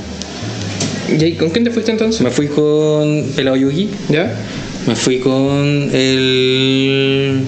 [1.10, 2.22] ¿Y con quién te fuiste entonces?
[2.22, 3.90] Me fui con Pelado Yugi.
[4.10, 4.34] ¿Ya?
[4.88, 7.42] Me fui con el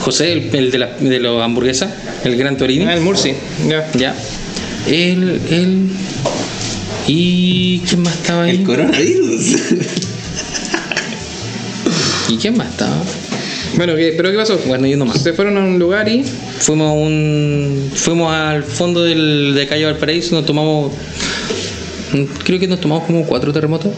[0.00, 1.90] José, el, el de, la, de los hamburguesas,
[2.24, 2.84] el Gran Torini.
[2.86, 3.32] Ah, el Murci.
[3.68, 3.86] Ya.
[3.96, 4.14] Ya.
[4.88, 5.88] Él, él.
[7.12, 8.58] ¿Y quién más estaba ahí?
[8.58, 9.56] El coronavirus.
[12.28, 13.02] ¿Y quién más estaba?
[13.76, 14.56] Bueno, ¿qué, ¿pero qué pasó?
[14.66, 15.20] Bueno, yo nomás.
[15.20, 16.22] Se fueron a un lugar y.
[16.22, 17.90] Fuimos a un.
[17.94, 20.92] Fuimos al fondo del, de Calle Valparaíso, nos tomamos.
[22.44, 23.90] Creo que nos tomamos como cuatro terremotos.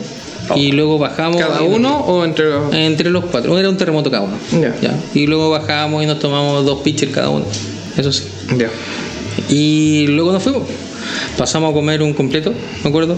[0.57, 1.37] Y luego bajamos.
[1.37, 2.75] ¿Cada uno o entre los.?
[2.75, 3.59] Entre los cuatro.
[3.59, 4.39] Era un terremoto cada uno.
[4.81, 4.95] Ya.
[5.13, 7.45] Y luego bajamos y nos tomamos dos pitchers cada uno.
[7.95, 8.25] Eso sí.
[8.57, 8.71] Ya.
[9.51, 10.63] Y luego nos fuimos.
[11.37, 13.17] Pasamos a comer un completo, me acuerdo.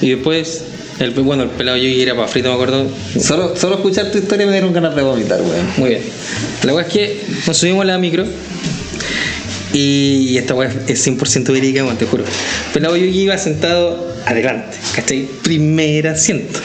[0.00, 0.64] Y después,
[0.98, 2.86] el, bueno, el pelado yo era para frito, me acuerdo.
[3.20, 5.66] solo, solo escuchar tu historia me dieron ganas de vomitar, weón.
[5.78, 6.02] Muy bien.
[6.64, 8.24] La weá es que nos subimos a la micro.
[9.72, 12.24] Y esta weá es 100% verídica, te juro.
[12.72, 15.28] Pelado yo iba sentado adelante, ¿cachai?
[15.42, 16.60] Primer asiento.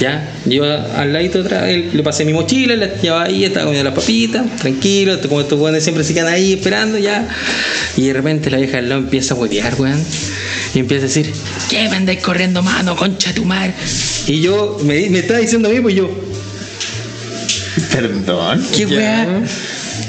[0.00, 3.90] Ya, yo al ladito atrás, él- le pasé mi mochila, la llevaba ahí, estaba comiendo
[3.90, 7.28] las papitas, tranquilo, como estos weones siempre se quedan ahí esperando, ya.
[7.96, 10.00] Y de repente la vieja del lado empieza a huevear, weón.
[10.74, 11.32] Y empieza a decir,
[11.68, 13.72] ¿qué me andáis corriendo mano, concha de tu madre?
[14.28, 16.08] Y yo, me, me estaba diciendo a mí, pues yo,
[17.92, 18.64] Perdón.
[18.76, 19.26] ¿Qué weá?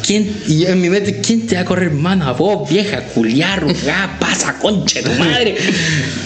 [0.10, 3.00] ¿Quién, y yo en mi mente, ¿quién te va a correr mano a vos, vieja,
[3.14, 5.56] culiar, rugá, pasa, concha de tu madre?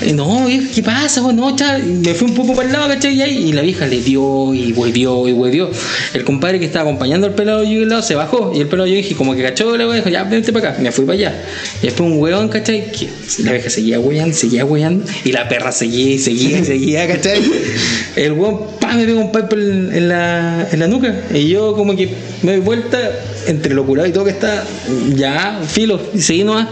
[0.07, 1.19] Y no, vieja, ¿qué pasa?
[1.19, 1.33] vos?
[1.33, 3.13] no, cha, y me fui un poco para el lado, ¿cachai?
[3.13, 5.69] Y, ahí, y la vieja le dio y huevió y huevió.
[6.13, 8.87] El compadre que estaba acompañando al pelado yo al lado se bajó y el pelado
[8.87, 10.81] yo dije, como que cachó weá, dijo, ya, vente para acá.
[10.81, 11.43] Me fui para allá.
[11.81, 12.89] Y después un weón, ¿cachai?
[12.89, 17.05] Que la vieja seguía hueando, seguía hueando y la perra seguía y seguía y seguía,
[17.05, 17.41] ¿cachai?
[18.15, 21.13] El weón, pa, me pegó un pipe en la, en la nuca.
[21.33, 22.07] Y yo como que
[22.43, 23.11] me doy vuelta
[23.47, 24.63] entre lo curado y todo que está,
[25.15, 26.67] ya, filo, y seguí nomás.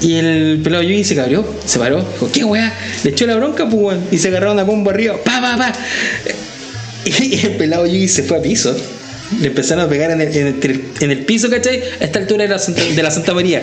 [0.00, 2.72] Y el pelado Yugi se cabrió, se paró, dijo, ¿qué weá?
[3.02, 3.98] Le echó la bronca, pues.
[4.10, 5.72] Y se agarraron a combo arriba, pa, pa, pa.
[7.04, 8.76] Y el pelado Yugi se fue a piso.
[9.40, 11.82] Le empezaron a pegar en el, en el, en el piso, ¿cachai?
[12.00, 13.62] A esta altura de la Santa, de la Santa María.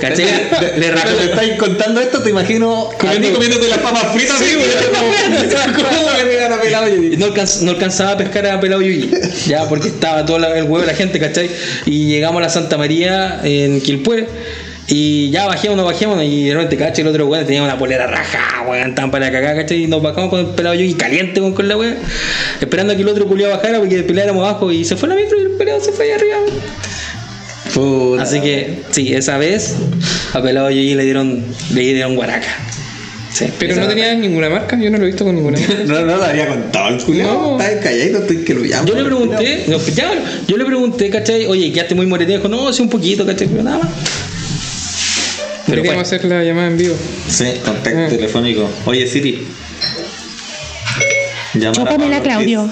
[0.00, 0.26] ¿Cachai?
[0.78, 4.38] Le, le Cuando estáis contando esto, te imagino comiendo, comiéndote las papas fritas.
[4.38, 4.56] Sí,
[7.18, 9.10] no, alcanz- no alcanzaba a pescar a Pelado Yuyi,
[9.46, 11.50] ya, porque estaba todo la- el huevo de la gente, ¿cachai?
[11.86, 14.26] Y llegamos a la Santa María en Quilpué.
[14.88, 16.24] Y ya bajémonos, bajémonos.
[16.24, 17.02] Y de repente, ¿cachai?
[17.02, 19.84] El otro weón tenía una polera raja, weón, tan para cagar, ¿cachai?
[19.84, 21.96] Y nos bajamos con el pelado Yuyi caliente weón, con la weón,
[22.60, 24.70] esperando a que el otro culiao bajara porque peleáramos abajo.
[24.70, 26.36] Y se fue la micro y el pelado se fue allá arriba.
[27.74, 28.22] Puta.
[28.22, 29.74] Así que, sí, esa vez
[30.32, 31.44] a pelado Yuyi le dieron,
[31.74, 32.48] le dieron guaraca.
[33.32, 35.74] Sí, Pero no tenía ninguna marca, yo no lo he visto con ninguna marca.
[35.86, 37.58] No, no lo habría contado el culiao.
[37.58, 37.60] No.
[37.60, 38.88] Está calladito, estoy que lo llamo.
[38.88, 40.12] Yo le pregunté, no, ya,
[40.46, 41.44] yo le pregunté, ¿cachai?
[41.46, 42.36] Oye, quedaste muy moretón.
[42.36, 43.48] Dijo, no, sí, un poquito, ¿cachai?
[43.48, 43.88] Pero nada más.
[45.66, 46.16] Pero Deberíamos fue.
[46.18, 46.96] hacer la llamada en vivo.
[47.28, 48.08] Sí, contacto Ah.
[48.08, 48.70] telefónico.
[48.86, 49.46] Oye, Siri.
[51.54, 52.70] Llamar a Chúpamela, Pablo Claudio.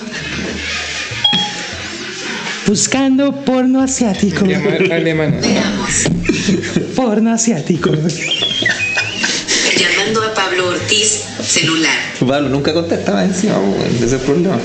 [2.66, 4.46] Buscando porno asiático.
[4.46, 5.37] Llamar alemana.
[6.96, 7.90] Porno asiático.
[9.76, 11.92] Llamando a Pablo Ortiz, celular.
[12.20, 13.54] Pablo nunca contestaba encima,
[13.96, 14.59] ese es el problema.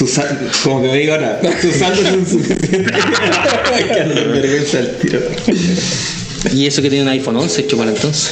[0.00, 2.90] Su sal- como que me diga ahora, sus saldos son suficientes.
[3.92, 5.20] que ando en vergüenza al tiro.
[6.54, 8.30] Y eso que tiene un iPhone 11, chupala entonces.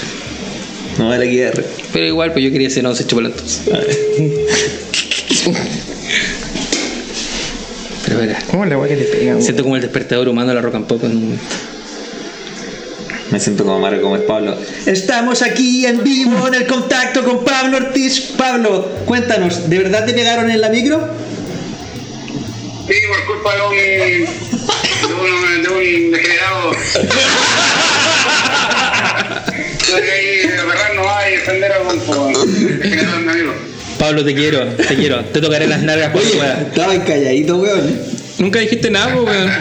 [0.97, 1.63] No era XR.
[1.93, 3.61] Pero igual, pues yo quería ser 11, chupala entonces.
[3.71, 3.97] A ver.
[8.07, 8.39] Pero verá.
[8.51, 9.39] ¿Cómo la weá que te pega?
[9.43, 11.45] Siento como el despertador humano de la rock and pop en un momento.
[13.31, 14.57] Me siento como Mario, como es Pablo.
[14.87, 18.21] Estamos aquí en vivo en el contacto con Pablo Ortiz.
[18.39, 21.28] Pablo, cuéntanos, ¿de verdad te pegaron en la micro?
[22.89, 26.73] Sí, por culpa de un, de un, de un degenerado.
[29.87, 31.89] Tuve que ir a agarrar nomás y defender a un
[32.81, 33.53] degenerado de mi amigo.
[33.99, 35.25] Pablo, te quiero, te quiero.
[35.27, 36.61] Te tocaré las nalgas cuando pueda.
[36.63, 38.01] Estaba calladito, weón.
[38.39, 39.53] Nunca dijiste nada, weón.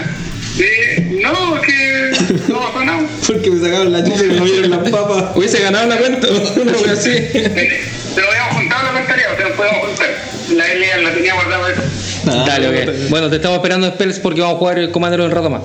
[0.56, 2.12] Sí, no, es que
[2.48, 3.06] no pasó nada.
[3.28, 5.36] Porque me sacaron la chucha y me movieron las papas.
[5.36, 7.10] Hubiese ganado la cuenta, una wea así.
[7.12, 7.84] Eh,
[8.16, 10.10] Te lo habíamos juntado la contaría, o sea, nos podemos juntar.
[10.56, 11.68] La L la tenía guardada
[12.30, 12.46] eso.
[12.46, 13.10] Dale, ok.
[13.10, 15.62] Bueno, te estamos esperando en Spells porque vamos a jugar el comandero en rato más.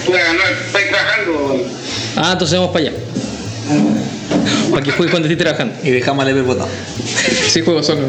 [0.00, 1.66] Estoy trabajando.
[2.16, 2.92] Ah, entonces vamos para allá.
[4.70, 5.74] Para que juegues cuando estés trabajando.
[5.82, 6.68] Y dejamos el botón.
[7.48, 8.00] Sí, juego solo.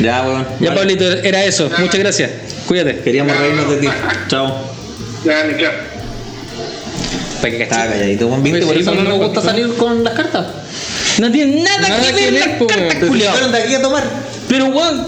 [0.00, 0.46] Ya, weón.
[0.60, 0.80] Ya, Vale.
[0.80, 1.70] Pablito, era eso.
[1.78, 2.30] Muchas gracias.
[2.66, 3.00] Cuídate.
[3.00, 3.88] Queríamos reírnos de ti.
[4.28, 4.56] Chao.
[5.24, 5.72] Ya, chao.
[7.40, 8.42] Para que Estaba calladito, weón.
[8.42, 8.58] ¿Viste?
[8.60, 10.46] Pues Por eso no no nos gusta salir con las cartas.
[11.18, 12.98] No tiene nada, Nada que ver que ver, las po, cartas.
[12.98, 14.04] Te de aquí a tomar.
[14.54, 15.04] Pero Juan,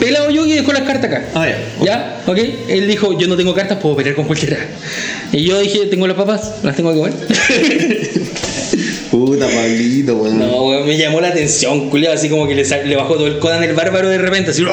[0.00, 1.24] pelado Yogi dejó las cartas acá.
[1.34, 1.56] A ver.
[1.84, 2.20] ¿Ya?
[2.26, 2.36] ¿Ok?
[2.68, 4.56] Él dijo, yo no tengo cartas, puedo pelear con cualquiera.
[5.30, 7.14] Y yo dije, tengo las papas, las tengo que comer.
[9.12, 10.40] Puta, Pablito, weón.
[10.40, 13.28] No, weón, me llamó la atención, culiao, así como que le, sa- le bajó todo
[13.28, 14.64] el Conan el bárbaro de repente, así,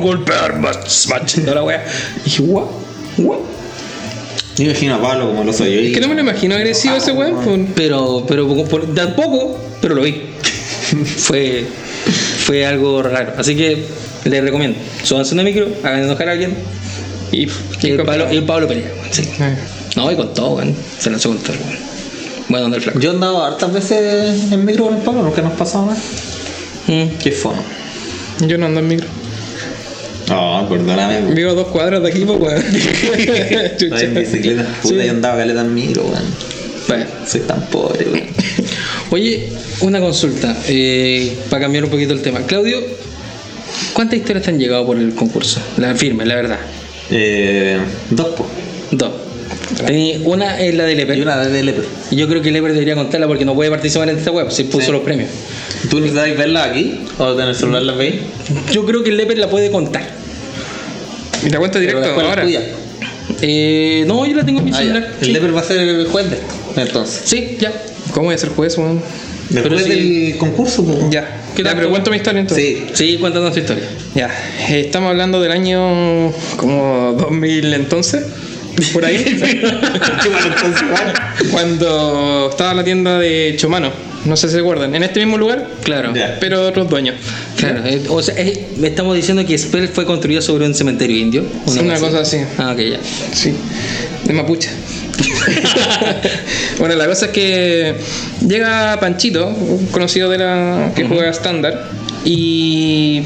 [0.00, 0.58] golpear,
[1.44, 1.84] toda la wea.
[2.22, 2.70] Y dije, guau,
[3.18, 3.40] guau.
[4.56, 5.80] Yo imagino a Pablo como lo soy yo.
[5.80, 7.36] Es que no me lo imagino agresivo ese weón.
[7.44, 7.60] pues.
[7.74, 8.46] Pero, pero
[8.94, 10.22] tampoco, pero lo vi.
[11.18, 11.64] fue,
[12.44, 13.32] fue algo raro.
[13.38, 13.84] Así que
[14.24, 16.54] les recomiendo, súbanse una micro, hagan enojar a alguien
[17.32, 17.48] y,
[17.82, 18.90] y el, Pablo, y Pablo pelea.
[19.10, 19.28] sí.
[19.40, 19.54] Ah.
[19.96, 20.74] No, y con todo, weón.
[20.98, 21.54] Se lanzó con todo.
[22.48, 22.98] Bueno, anda el flaco.
[22.98, 26.00] Yo he andado hartas veces en micro con el Pablo, nunca nos pasaba nada.
[26.86, 27.18] Mm.
[27.22, 27.62] Qué fono.
[28.46, 29.06] Yo no ando en micro.
[30.28, 31.34] No, perdóname.
[31.34, 32.64] Vivo a dos cuadras de aquí, pues, weón.
[34.00, 34.62] En bicicleta.
[34.80, 35.04] Puta, Sí.
[35.06, 36.24] yo andaba caleta en micro, weón.
[36.88, 37.04] Bueno.
[37.26, 38.26] Soy tan pobre, weón.
[39.12, 39.48] Oye,
[39.80, 42.40] una consulta, eh, para cambiar un poquito el tema.
[42.46, 42.80] Claudio,
[43.92, 45.60] ¿cuántas historias te han llegado por el concurso?
[45.76, 46.58] La firme, la verdad.
[47.10, 47.76] Eh,
[48.10, 48.46] dos, po.
[48.90, 49.10] Dos.
[49.86, 51.18] Tení- una es la de Leper.
[51.18, 51.84] Y una de Leper.
[52.10, 54.86] Yo creo que Leper debería contarla porque no puede participar en esta web, si puso
[54.86, 54.92] Sí.
[54.92, 55.28] los premios.
[55.90, 57.00] ¿Tú necesitas verla aquí?
[57.18, 58.14] ¿O en el celular la veis?
[58.72, 60.08] Yo creo que el Leper la puede contar.
[61.44, 62.42] ¿Y la cuenta Pero directa ahora?
[62.44, 62.62] tuya.
[63.42, 65.12] Eh, no, yo la tengo en mi Ah, celular.
[65.20, 65.32] El.
[65.34, 67.22] Leper va a ser el juez de esto, entonces.
[67.26, 67.72] Sí, ya.
[68.12, 69.00] ¿Cómo voy a ser juez, weón?
[69.48, 69.88] Después sí.
[69.88, 71.10] del concurso, po.
[71.10, 71.40] Ya.
[71.54, 72.64] ¿Qué Ya, pero cuento mi historia entonces.
[72.64, 72.86] Sí.
[72.94, 73.84] Sí, cuéntanos tu historia.
[74.14, 74.30] Ya,
[74.68, 78.24] eh, estamos hablando del año como 2000 entonces,
[78.92, 79.22] por ahí,
[81.50, 83.90] cuando estaba la tienda de Chomano,
[84.24, 86.12] no sé si se acuerdan, en este mismo lugar, Claro.
[86.40, 87.16] Pero otros dueños.
[87.56, 91.44] Claro, eh, o sea, eh, estamos diciendo que Spell fue construido sobre un cementerio indio.
[91.66, 92.38] Una cosa así.
[92.56, 92.98] Ah, ok, ya.
[93.32, 93.52] Sí,
[94.24, 94.70] de Mapuche.
[96.78, 97.94] bueno, la cosa es que
[98.46, 101.88] llega Panchito, un conocido de la que juega estándar,
[102.24, 103.22] y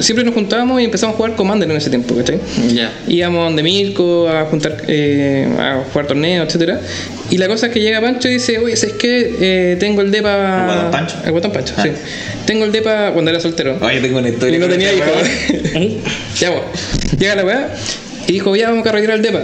[0.00, 2.40] siempre nos juntábamos y empezamos a jugar Commander en ese tiempo, ¿cachai?
[2.72, 2.92] Ya.
[3.06, 6.80] Íbamos donde Mirko a juntar, eh, a jugar torneos, etcétera.
[7.30, 9.36] Y la cosa es que llega Pancho y dice, oye, ¿sabes qué?
[9.40, 10.60] Eh, tengo el depa...
[10.60, 11.16] ¿El Guatón Pancho?
[11.24, 11.82] El Guatón Pancho, Ah.
[11.84, 11.90] sí.
[12.46, 13.78] Tengo el depa cuando era soltero.
[13.80, 14.56] Oye, tengo una historia.
[14.56, 15.06] Y no tenía hijos.
[16.40, 17.18] ya, pues.
[17.18, 17.68] Llega la weá
[18.26, 19.42] y dijo, ya vamos a carretera al depa.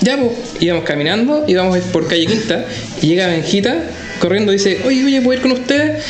[0.00, 0.32] Ya, pues.
[0.60, 2.64] Íbamos caminando, íbamos por calle Quinta
[3.02, 3.82] y llega Benjita
[4.20, 6.04] corriendo y dice, oye, oye, ¿puedo ir con ustedes?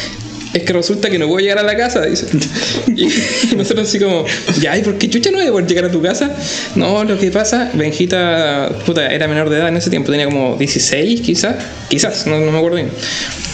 [0.55, 2.26] Es que resulta que no puedo llegar a la casa, dice.
[2.97, 4.24] Y nosotros así como,
[4.61, 6.30] ya, ¿y por qué chucha no voy a llegar a tu casa?
[6.74, 10.57] No, lo que pasa, Benjita, puta, era menor de edad en ese tiempo, tenía como
[10.57, 11.57] 16 quizás,
[11.89, 12.91] quizás, no, no me acuerdo bien.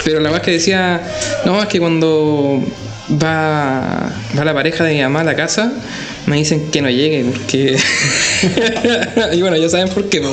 [0.05, 1.01] Pero la más que decía,
[1.45, 2.63] no, es que cuando
[3.11, 5.73] va, va la pareja de mi mamá a la casa,
[6.27, 7.77] me dicen que no llegue porque...
[9.35, 10.21] y bueno, ya saben por qué.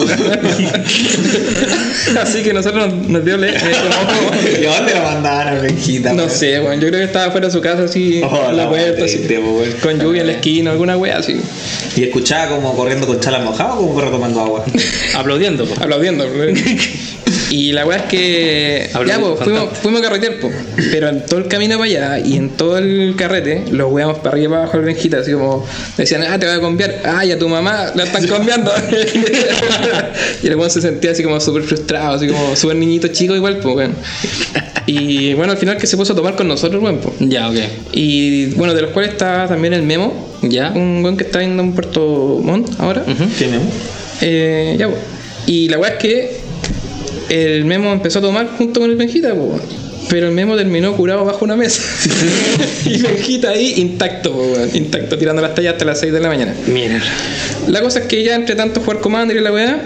[2.21, 3.37] Así que nosotros nos, nos dio...
[3.41, 6.11] le- ¿Y a dónde la mandaron, Benjita?
[6.13, 6.29] no weón?
[6.31, 9.05] sé, bueno, yo creo que estaba fuera de su casa así, Oh, en la puerta,
[9.05, 9.19] así,
[9.81, 11.35] con lluvia en la esquina, alguna wea así,
[11.95, 14.65] ¿Y escuchaba como corriendo con chalas mojadas o como perro tomando agua?
[15.15, 15.75] Aplaudiendo, po.
[15.81, 16.25] aplaudiendo.
[17.51, 18.89] Y la weá es que.
[19.05, 20.49] Ya, pues, de fuimos, fuimos a carretear, po.
[20.89, 24.29] Pero en todo el camino para allá y en todo el carrete, los weamos para
[24.29, 25.65] arriba y para abajo el Benjita, así como
[25.97, 28.71] decían, ah, te voy a cambiar, ah, y a tu mamá la están cambiando.
[30.43, 33.57] y el weón se sentía así como súper frustrado, así como súper niñito chico, igual,
[33.57, 33.95] pues, weón.
[34.85, 37.15] Y bueno, al final que se puso a tomar con nosotros, weón, pues.
[37.19, 37.57] Ya, ok.
[37.91, 40.71] Y bueno, de los cuales está también el Memo, Ya.
[40.73, 43.03] un weón que está en un Puerto Montt ahora.
[43.37, 43.69] ¿Qué memo?
[44.21, 44.95] Eh, ya, po.
[45.47, 46.40] Y la weá es que
[47.31, 49.57] el Memo empezó a tomar junto con el Benjita, po.
[50.09, 51.81] Pero el Memo terminó curado bajo una mesa.
[52.85, 54.53] y Benjita ahí intacto, po.
[54.73, 56.53] Intacto, tirando las tallas hasta las 6 de la mañana.
[56.67, 57.01] Mira.
[57.69, 59.81] La cosa es que ya entre tanto jugar Commander y la weá,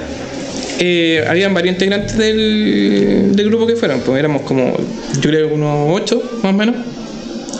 [0.79, 3.99] eh, habían varios integrantes del, del grupo que fueron.
[3.99, 4.75] Pues éramos como,
[5.21, 6.75] yo creo, unos 8 más o menos.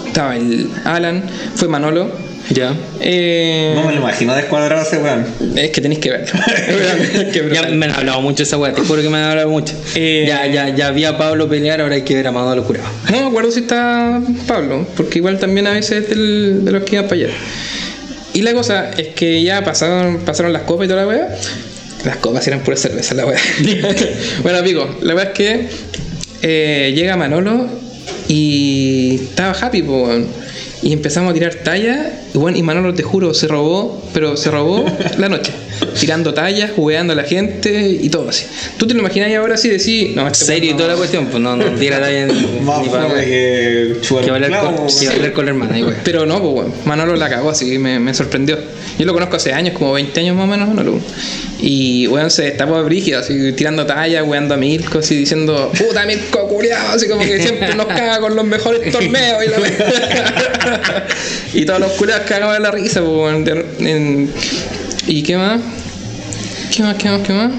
[0.07, 1.23] Estaba el Alan,
[1.53, 2.24] fue Manolo.
[2.51, 2.73] Ya.
[2.99, 5.25] Eh, No me lo imagino descuadrado ese weón.
[5.57, 6.27] es que tenéis que verlo.
[7.53, 9.73] Ya me han hablado mucho esa weá, te juro que me han hablado mucho.
[9.95, 12.87] Eh, ya, ya, ya vi a Pablo pelear, ahora hay que ver a Manolo curado.
[13.11, 16.83] No me acuerdo si está Pablo, porque igual también a veces es del- de los
[16.83, 17.29] que iban para allá.
[18.33, 21.29] Y la cosa es que ya pasaron, pasaron las copas y toda la weá.
[22.05, 23.39] Las copas eran pura cerveza, la weá.
[24.43, 25.67] bueno, amigo, la weá es que
[26.43, 27.67] eh, llega Manolo
[28.27, 30.27] y estaba happy, weón.
[30.85, 32.09] Y empezamos a tirar tallas.
[32.31, 34.85] Y bueno, y Manolo, te juro, se robó, pero se robó
[35.17, 35.51] la noche.
[35.99, 38.45] Tirando tallas, jugueando a la gente y todo así.
[38.77, 40.97] ¿Tú te lo imaginas ahora así decir, no, este Serio y weón toda no- la
[40.97, 43.95] cuestión, pues no, no tira talla en- Más ni para fome que
[44.25, 45.95] que con, con la hermana.
[46.03, 48.57] Pero no, pues bueno, Manolo la cagó, así que me, me sorprendió.
[48.97, 50.99] Yo lo conozco hace años, como 20 años más o menos, Manolo.
[51.61, 56.47] Y weón se destapó brígido, así tirando talla, weando a Mirko, así diciendo, puta Mirko
[56.47, 61.05] culiao, así como que siempre nos caga con los mejores torneos y la.
[61.53, 63.45] Y todos los culiados cagaban la risa, pues.
[63.45, 64.29] De- en-
[65.07, 65.61] ¿Y qué más?
[66.75, 67.51] ¿Qué más, qué más, qué más?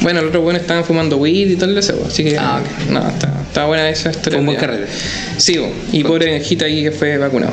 [0.00, 2.36] Bueno, los otros buenos estaban fumando weed y todo eso, así que.
[2.36, 2.90] Ah, ok.
[2.90, 4.40] No, está, está buena esa historia.
[4.40, 4.86] Un buen carrete.
[5.36, 5.72] Sí, bo.
[5.92, 7.52] y pobre Benjita ahí que fue vacunado.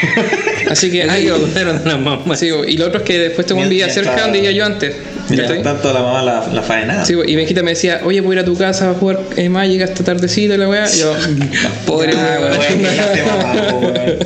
[0.70, 1.02] Así que.
[1.02, 2.36] Ahí ay, que vacunaron a la mamá.
[2.36, 2.64] sí, bo.
[2.64, 4.94] y lo otro es que después te vivía Mientras cerca está- donde vivía yo antes.
[5.30, 5.62] Mientras ¿cachai?
[5.64, 7.04] tanto la mamá la, la faenaba.
[7.04, 9.82] Sí, y Benjita me decía, oye, puedo ir a tu casa a jugar eh, Magic
[9.82, 10.84] hasta tardecito y la weá.
[10.92, 11.14] Y yo,
[11.86, 12.50] pobre Ah.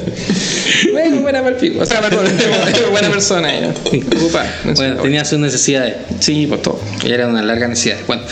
[0.93, 1.81] Bueno, buena para el pico.
[1.83, 2.27] O sea, perdón,
[2.91, 3.51] buena persona.
[3.85, 4.47] Ocupa.
[4.75, 5.95] Bueno, tenía sus necesidades.
[6.21, 6.81] Sí, pues todo.
[7.05, 7.97] Y era una larga necesidad.
[8.07, 8.23] Bueno,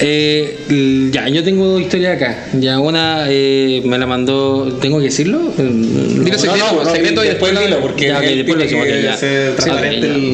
[0.00, 2.36] eh, ya, yo tengo dos historias acá.
[2.58, 4.78] Ya, una eh, me la mandó.
[4.80, 5.38] ¿Tengo que decirlo?
[5.56, 8.86] Mm, Dilo secreto, secreto y después lo- dilo, porque Ya, ok, él después lo decimos,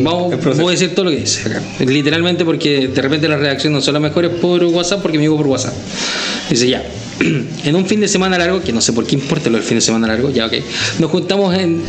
[0.02, 1.60] Vamos, voy a decir todo lo que dice acá.
[1.86, 5.36] Literalmente porque de repente las reacciones no son las mejores por WhatsApp porque me digo
[5.36, 5.74] por WhatsApp.
[6.48, 6.82] Dice ya.
[7.64, 9.76] En un fin de semana largo, que no sé por qué importa lo del fin
[9.76, 10.54] de semana largo, ya ok.
[10.98, 11.80] Nos juntamos en,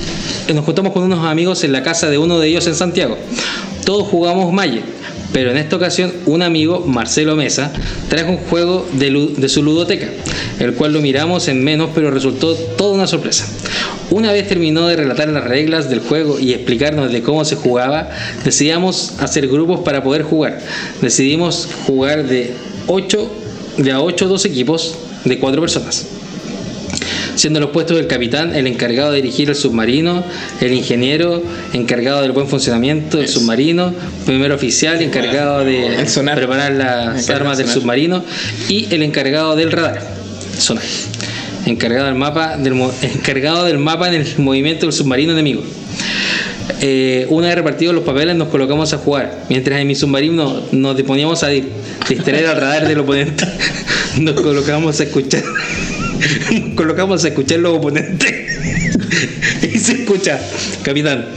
[0.53, 3.17] nos juntamos con unos amigos en la casa de uno de ellos en Santiago.
[3.85, 4.83] Todos jugamos Magic,
[5.34, 7.73] pero en esta ocasión un amigo, Marcelo Mesa,
[8.07, 10.07] trajo un juego de, su ludoteca,
[10.59, 13.47] el cual lo miramos en menos, pero resultó toda una sorpresa.
[14.11, 18.09] Una vez terminó de relatar las reglas del juego y explicarnos de cómo se jugaba,
[18.45, 20.59] decidimos hacer grupos para poder jugar.
[21.01, 22.53] Decidimos jugar de
[22.88, 23.31] 8
[23.77, 26.05] de a 8 dos equipos de 4 personas
[27.36, 30.23] siendo los puestos del capitán el encargado de dirigir el submarino,
[30.61, 31.41] el ingeniero
[31.73, 33.93] encargado del buen funcionamiento del submarino,
[34.25, 36.38] primer oficial encargado de sonar.
[36.38, 38.23] preparar las armas del submarino
[38.69, 40.01] y el encargado del radar,
[40.57, 40.84] sonar,
[41.65, 45.63] encargado del mapa del encargado del mapa en el movimiento del submarino enemigo.
[46.79, 50.95] Eh, una vez repartidos los papeles nos colocamos a jugar, mientras en mi submarino nos
[50.95, 51.65] disponíamos a di-
[52.07, 53.45] distraer al radar del oponente.
[54.19, 55.41] Nos colocamos a escuchar,
[56.76, 58.34] colocamos a escuchar los oponentes.
[59.74, 60.39] y se escucha,
[60.84, 61.30] capitán,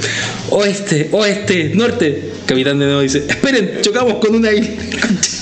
[0.50, 2.32] oeste, oeste, norte.
[2.46, 4.74] Capitán de nuevo dice, esperen, chocamos con una isla.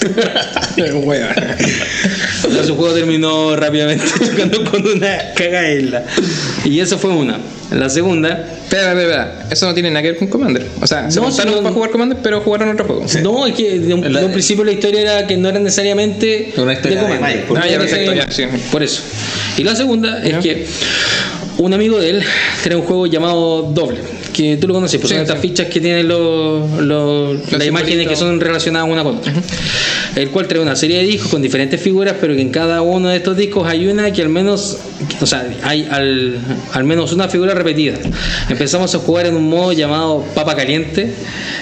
[2.44, 2.50] Wea.
[2.50, 6.04] Entonces, su juego terminó rápidamente chocando con una caga isla.
[6.64, 7.38] Y eso fue una.
[7.70, 9.48] La segunda, Espera, espera, espera.
[9.50, 10.64] Eso no tiene nada que ver con Commander.
[10.80, 13.06] O sea, se No, no- para jugar Commander, pero jugaron otro juego.
[13.22, 15.58] no, es que de un, La- de un principio la historia era que no era
[15.58, 17.20] necesariamente Una historia de Commander.
[17.20, 18.44] Magic, por- Ah, ya, Era perfecto, que- ya, sí.
[18.70, 19.02] Por eso.
[19.56, 20.38] Y la segunda Ya.
[20.38, 20.66] es que
[21.58, 22.22] un amigo de él
[22.62, 23.98] tiene un juego llamado Doble,
[24.32, 26.70] que tú lo conoces, pues Sí, son estas fichas que tienen los,
[27.52, 29.32] las imágenes que son relacionadas una con otra.
[30.16, 33.08] El cual trae una serie de discos con diferentes figuras, pero que en cada uno
[33.08, 34.78] de estos discos hay una que al menos,
[35.20, 36.38] o sea, hay al,
[36.72, 37.94] al menos una figura repetida.
[38.48, 41.12] Empezamos a jugar en un modo llamado Papa Caliente,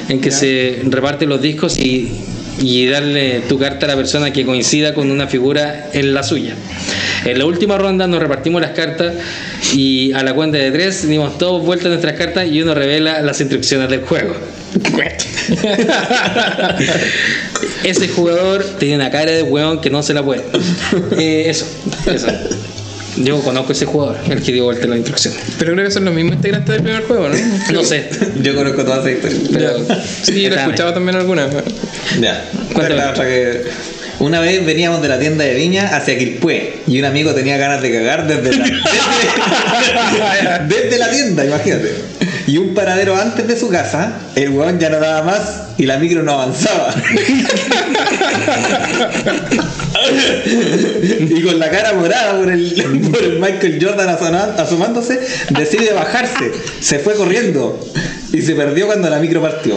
[0.08, 2.12] en que se reparten los discos y,
[2.60, 6.54] y darle tu carta a la persona que coincida con una figura en la suya.
[7.24, 9.14] En la última ronda nos repartimos las cartas
[9.74, 13.40] y a la cuenta de tres dimos todos vueltas nuestras cartas y uno revela las
[13.40, 14.34] instrucciones del juego.
[17.84, 20.42] Ese jugador tiene una cara de hueón que no se la puede.
[21.18, 21.66] Eh, eso,
[22.06, 22.28] eso.
[23.16, 25.38] Yo conozco ese jugador, el que dio vuelta las instrucciones.
[25.58, 27.34] Pero creo que son los mismos integrantes del primer juego, ¿no?
[27.72, 28.08] No sé,
[28.42, 29.38] Yo conozco toda esa historia.
[29.52, 29.78] pero.
[30.22, 30.62] Sí, yo lo he Dame.
[30.62, 31.46] escuchado también alguna.
[32.20, 32.44] Ya.
[32.72, 32.96] Cuéntame.
[33.00, 33.64] La otra que-
[34.20, 37.82] Una vez veníamos de la tienda de Viña hacia Quilpué y un amigo tenía ganas
[37.82, 38.64] de cagar desde la,
[40.68, 41.92] desde, desde la tienda, imagínate.
[42.52, 45.96] Y un paradero antes de su casa, el huevón ya no daba más y la
[45.96, 46.94] micro no avanzaba.
[51.30, 54.10] y con la cara morada por el, Michael Jordan
[54.58, 56.52] asomándose, decide bajarse.
[56.80, 57.80] Se fue corriendo
[58.34, 59.76] y se perdió cuando la micro partió.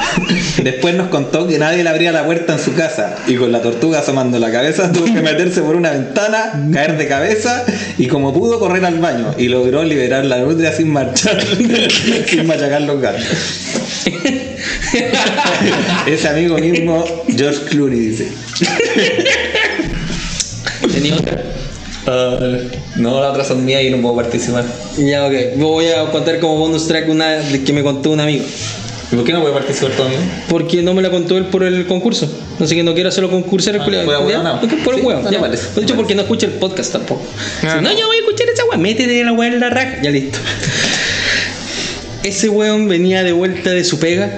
[0.62, 3.62] Después nos contó que nadie le abría la puerta en su casa y con la
[3.62, 7.64] tortuga asomando la cabeza tuvo que meterse por una ventana, caer de cabeza
[7.98, 11.42] y como pudo correr al baño y logró liberar la nutria sin marchar,
[12.26, 13.22] sin machacar los gatos.
[16.06, 18.28] Ese amigo mismo, George Clooney, dice.
[20.92, 21.42] Tenía otra.
[22.06, 22.36] Ah,
[22.96, 24.64] no, las otras son mías y no puedo participar.
[24.98, 25.32] Ya, ok.
[25.56, 28.44] Yo voy a contar como bonus track una de que me contó un amigo.
[29.12, 30.18] ¿Y por qué no puedo participar todavía?
[30.48, 32.26] Porque no me la contó él por el concurso.
[32.58, 34.04] Así que no quiero hacerlo concursar el Ah, culiao.
[34.06, 34.24] por el ¿Ya?
[34.40, 34.60] huevo, no.
[34.84, 35.20] Por Sí, huevo.
[35.22, 35.36] no, ya.
[35.38, 35.56] no vale.
[35.56, 35.94] De No hecho, vale.
[35.96, 37.22] porque no escucha el podcast tampoco.
[37.62, 37.98] Ah, Si no, no.
[37.98, 38.78] yo voy a escuchar esa weá.
[38.78, 39.98] Métete la weá en la raja.
[40.02, 40.38] Ya listo.
[42.22, 44.36] Ese weón venía de vuelta de su pega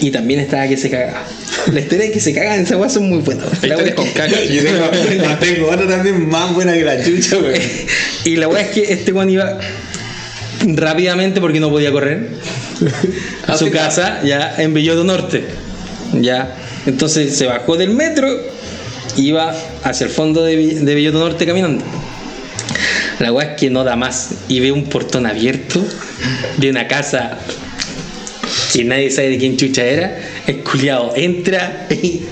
[0.00, 1.24] y también estaba que se cagaba.
[1.72, 3.46] La historia de que se cagan esas weas son muy buenas.
[3.62, 4.40] La Historias wea- con caca.
[4.44, 7.60] Yo tengo, tengo otra también más buena que la chucha, güey.
[8.24, 9.58] Y la weá es que este weón iba
[10.64, 12.28] rápidamente porque no podía correr
[13.46, 15.44] a su casa ya en Belloto Norte.
[16.20, 16.56] Ya.
[16.86, 18.28] Entonces se bajó del metro
[19.16, 21.84] iba hacia el fondo de, de Belloto Norte caminando.
[23.18, 25.84] La weá es que no da más y ve un portón abierto
[26.56, 27.38] de una casa
[28.72, 30.18] que nadie sabe de quién chucha era.
[30.46, 32.22] El culiado entra y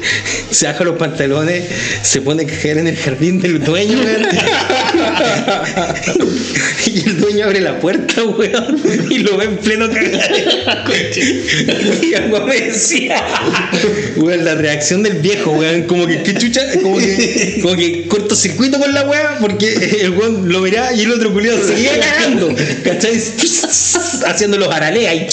[0.50, 1.64] se baja los pantalones,
[2.02, 4.26] se pone a cagar en el jardín del dueño, weón.
[6.86, 8.80] Y el dueño abre la puerta, weón,
[9.10, 10.50] y lo ve en pleno cagadero.
[12.02, 13.22] Y weón me decía,
[14.16, 16.62] weón, la reacción del viejo, weón, como que, ¿qué chucha?
[16.80, 21.12] Como que, como que cortocircuito con la weá, porque el weón lo verá y el
[21.12, 23.16] otro culiado seguía cagando, ¿cachai?
[24.26, 25.26] Haciendo los araleas ahí.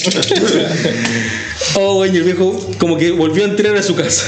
[1.76, 4.24] Oh, y el viejo como que volvió a entrar a su casa.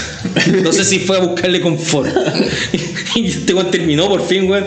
[0.63, 2.09] No sé si fue a buscarle confort.
[3.15, 4.65] Y este weón terminó por fin, weón,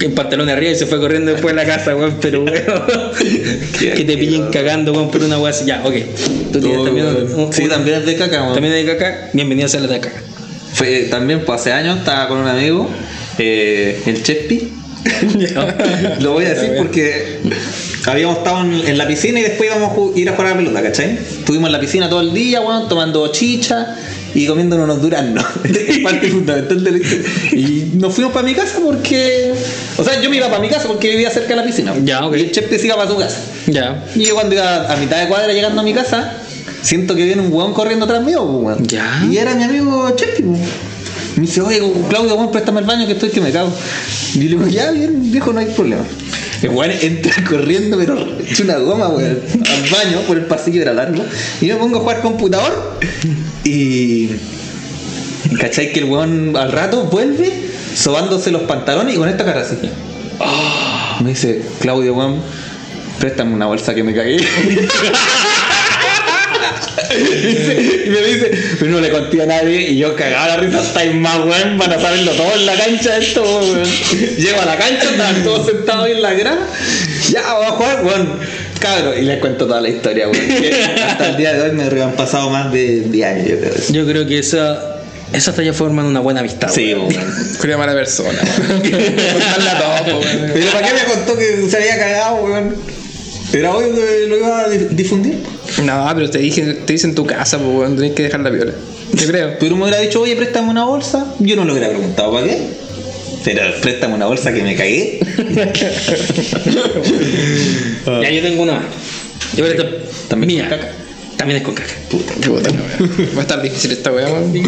[0.00, 2.16] en pantalones arriba y se fue corriendo después de la casa, weón.
[2.20, 2.84] Pero, weón,
[3.70, 5.64] que te pillen cagando, weón, por una weá así.
[5.64, 5.94] Ya, ok.
[6.52, 8.54] Tú tienes también un- un- Sí, también es de caca, weón.
[8.54, 9.30] también de caca.
[9.32, 10.22] Bienvenido a la de caca.
[10.72, 12.90] Fue, también pues hace años estaba con un amigo,
[13.38, 14.72] eh, el Chespi.
[16.20, 17.38] Lo voy a decir porque
[18.06, 20.56] habíamos estado en, en la piscina y después íbamos a ir a jugar a la
[20.56, 21.18] pelota, ¿cachai?
[21.18, 23.96] Estuvimos en la piscina todo el día, weón, tomando chicha
[24.34, 25.44] y comiendo unos duraznos.
[25.64, 27.24] Es parte fundamental de la historia.
[27.52, 29.52] Y nos fuimos para mi casa porque.
[29.96, 31.94] O sea, yo me iba para mi casa porque vivía cerca de la piscina.
[32.04, 32.36] Ya, ok.
[32.36, 33.38] Y el se iba para su casa.
[33.66, 34.04] Ya.
[34.14, 36.32] Y yo cuando iba a mitad de cuadra llegando a mi casa,
[36.82, 38.86] siento que viene un weón corriendo atrás mío, pues, weón.
[38.86, 39.24] Ya.
[39.30, 40.60] Y era mi amigo Chepi, pues.
[41.36, 43.72] Me dice, oye, Claudio, weón, préstame el baño que estoy que me cago.
[44.34, 46.04] Y yo le digo, ya, bien, viejo, no hay problema.
[46.64, 50.94] El weón entra corriendo, pero hecho una goma, weón, al baño, por el pasillo era
[50.94, 51.22] largo.
[51.60, 52.98] Y me pongo a jugar computador.
[53.64, 54.30] Y.
[55.60, 55.92] ¿Cachai?
[55.92, 57.52] Que el weón al rato vuelve
[57.94, 59.76] sobándose los pantalones y con esta cara así.
[61.22, 62.40] Me dice, Claudio, weón,
[63.20, 64.38] préstame una bolsa que me cagué.
[67.14, 71.14] y me dice, pero no le conté a nadie y yo cagaba la risa, estáis
[71.14, 73.84] más weón, van a saberlo todo en la cancha esto, weón.
[74.36, 76.68] Llego a la cancha, estaban todos sentados ahí en la grada,
[77.30, 78.28] ya vamos a jugar, weón.
[78.80, 80.44] Cabro, y les cuento toda la historia, weón.
[81.08, 83.72] Hasta el día de hoy me han pasado más de 10 años, yo creo.
[83.90, 85.00] Yo creo que esa,
[85.32, 86.70] esa hasta ya forman una buena amistad.
[86.70, 87.14] Sí, weón.
[87.60, 88.38] Curia mala persona.
[88.68, 90.50] Contarla todo, weón.
[90.52, 93.03] Pero ¿para qué me contó que se había cagado, weón?
[93.58, 95.38] Era obvio que lo iba a di- difundir.
[95.84, 98.72] No, pero te dije, te dice en tu casa, pues tenés que dejar la viola.
[99.12, 99.56] Yo creo.
[99.60, 101.34] Pero me hubiera dicho, oye, préstame una bolsa.
[101.38, 102.58] Yo no lo hubiera preguntado, ¿para qué?
[103.44, 105.20] Pero préstame una bolsa que me cagué.
[108.22, 108.84] Ya yo tengo una más.
[109.56, 109.98] Yo creo que
[110.28, 110.68] ¿También mía.
[110.68, 110.92] con caca?
[111.36, 111.92] También es con caca.
[112.10, 113.10] Puta la weá.
[113.34, 114.52] Va a estar difícil esta weá, weón.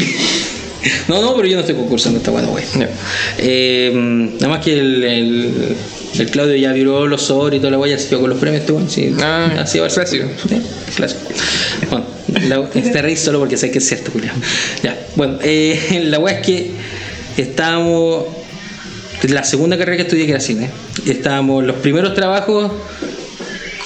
[1.08, 2.62] No, no, pero yo no estoy concursando esta buena wey.
[2.78, 2.88] Ya.
[3.38, 5.52] Eh, nada más que el, el,
[6.18, 8.64] el Claudio ya viró los sobres y toda la guaya, se quedó con los premios,
[8.64, 9.14] tú, sí.
[9.20, 10.26] Ah, así va clásico.
[10.94, 11.20] Clásico.
[11.90, 12.06] Bueno,
[12.48, 14.34] la, este rey solo porque sé que es cierto, Julián.
[14.82, 16.70] Ya, bueno, eh, la wea es que
[17.36, 18.24] estábamos.
[19.28, 20.70] La segunda carrera que estudié que era cine.
[21.06, 22.70] Estábamos los primeros trabajos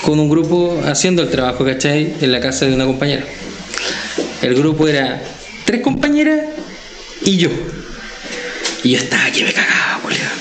[0.03, 2.15] con un grupo haciendo el trabajo, ¿cachai?
[2.21, 3.25] En la casa de una compañera.
[4.43, 5.23] El grupo era
[5.65, 6.41] tres compañeras
[7.25, 7.51] y yo.
[8.83, 10.40] Y yo estaba que me cagaba, boludo.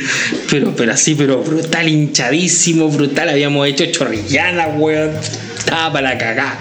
[0.50, 3.28] Pero, pero así, pero brutal, hinchadísimo, brutal.
[3.28, 5.10] Habíamos hecho chorrillana, weón.
[5.58, 6.58] Estaba para la cagada.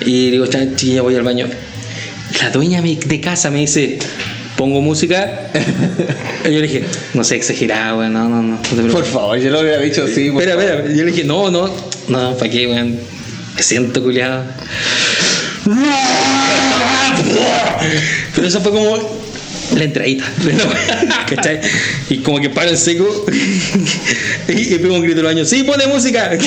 [0.00, 1.46] Y digo, "Cha- chiquilla, voy al baño.
[2.40, 3.98] La dueña de casa me dice,
[4.56, 5.50] pongo música.
[6.44, 6.84] Y yo le dije,
[7.14, 8.56] no sé, exagerada, weón, no, no, no.
[8.56, 8.94] no te preocupes".
[8.94, 10.28] Por favor, yo lo hubiera dicho así.
[10.28, 10.84] Espera, espera.
[10.94, 11.68] Yo le dije, no, no,
[12.08, 12.96] no, ¿para qué, weón?
[13.56, 14.44] Me siento culiado.
[18.34, 19.25] Pero eso fue como
[19.74, 20.24] la entradita.
[21.28, 21.60] ¿Cachai?
[22.10, 23.26] Y como que paro en seco
[24.48, 25.44] y, y pego un grito al baño.
[25.44, 26.30] ¡Sí, pone música!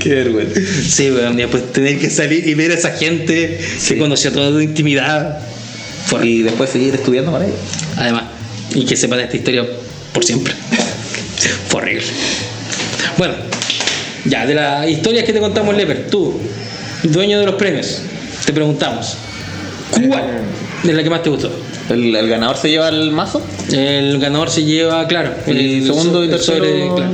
[0.00, 0.60] Qué vergüenza.
[0.88, 4.60] Sí, weón, después tener que salir y ver a esa gente que conoció toda tu
[4.60, 5.38] intimidad.
[6.22, 7.56] Y después seguir estudiando para ello.
[7.96, 8.24] Además,
[8.74, 9.66] y que sepan esta historia
[10.12, 10.54] por siempre.
[11.68, 12.04] Fue horrible.
[13.18, 13.34] Bueno,
[14.24, 16.40] ya, de las historias que te contamos, Leper, tú,
[17.02, 18.00] dueño de los premios,
[18.44, 19.16] te preguntamos,
[20.08, 20.22] ¿cuál
[20.84, 21.50] es la que más te gustó?
[21.90, 23.42] ¿El, el ganador se lleva el mazo?
[23.72, 27.12] El ganador se lleva, claro, el segundo y el tercero- claro.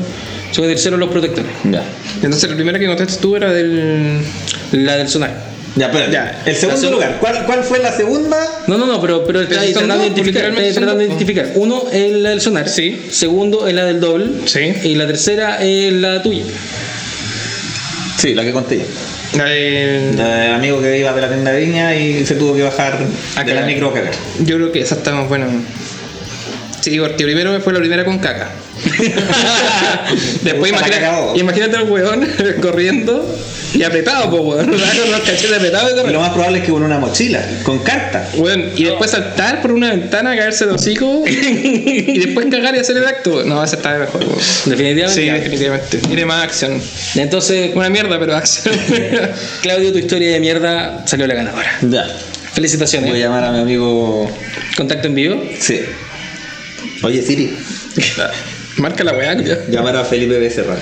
[0.53, 1.51] Segundo y tercero los protectores.
[1.71, 1.83] Ya.
[2.23, 4.19] Entonces la primera que contaste tú era del.
[4.73, 5.49] La del sonar.
[5.77, 6.13] Ya, espérate.
[6.13, 6.43] Ya.
[6.45, 7.19] El segundo lugar.
[7.21, 8.37] ¿Cuál, ¿Cuál fue la segunda?
[8.67, 10.43] No, no, no, pero, pero está Pero ahí son tratando de identificar.
[10.53, 11.53] tratando de.
[11.55, 12.69] Uno es la del sonar.
[12.69, 13.01] Sí.
[13.13, 14.27] Segundo es la del doble.
[14.47, 14.73] Sí.
[14.83, 16.43] Y la tercera es la tuya.
[18.19, 18.85] Sí, la que conté yo.
[19.37, 22.63] La del- El amigo que iba de la tienda de viña y se tuvo que
[22.63, 22.99] bajar
[23.37, 24.13] Ah, de la micro a cagar.
[24.45, 25.47] Yo creo que esa está más buena.
[26.81, 28.49] Sí, porque primero fue la primera con caca.
[30.43, 32.27] Después gusta la caca a imagínate, al weón
[32.63, 33.39] corriendo
[33.75, 34.67] y apretado, pues weón.
[35.01, 37.79] Con los cachetes apretados y Y lo más probable es que con una mochila, con
[37.81, 38.29] carta.
[38.35, 42.97] Weón, y después saltar por una ventana, caerse de hocico y después cagar y hacer
[42.97, 43.45] el acto.
[43.45, 44.39] No, esa está mejor, weón.
[44.67, 45.23] Definitivamente.
[45.23, 45.99] Sí, definitivamente.
[45.99, 46.83] Tiene más acción.
[47.15, 48.75] Entonces, Una mierda, pero acción.
[49.63, 51.71] Claudio, tu historia de mierda salió la ganadora.
[51.83, 52.07] Ya.
[52.53, 53.11] Felicitaciones.
[53.11, 54.31] Voy a llamar a mi amigo.
[54.77, 55.43] Contacto en vivo.
[55.61, 55.81] Sí.
[57.03, 57.51] Oye, Siri.
[58.77, 59.59] Marca la weá, ya.
[59.69, 60.77] Llamar a Felipe Becerra.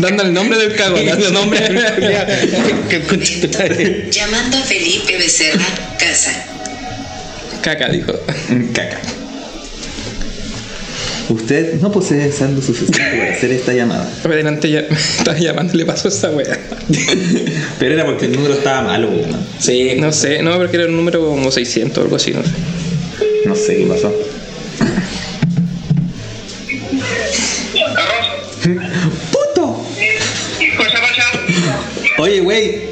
[0.00, 0.96] Dando el nombre del cago.
[1.02, 2.16] Dando el nombre madre.
[4.10, 5.66] Llamando a Felipe Becerra
[5.98, 6.32] Casa.
[7.62, 8.12] Caca, dijo.
[8.72, 9.00] Caca.
[11.28, 14.10] Usted no posee saldo suficiente para hacer esta llamada.
[14.24, 14.80] Adelante ya.
[15.18, 16.58] Estaba llamando, le pasó esa weá.
[17.78, 19.46] Pero era porque el número estaba malo, weón.
[19.58, 22.50] Sí, No sé, no, porque era un número como 600 o algo así, no sé.
[23.48, 24.12] No sé qué pasó.
[29.32, 29.86] ¡Puto!
[30.76, 31.22] Cosa pasa.
[32.18, 32.88] Oye, güey.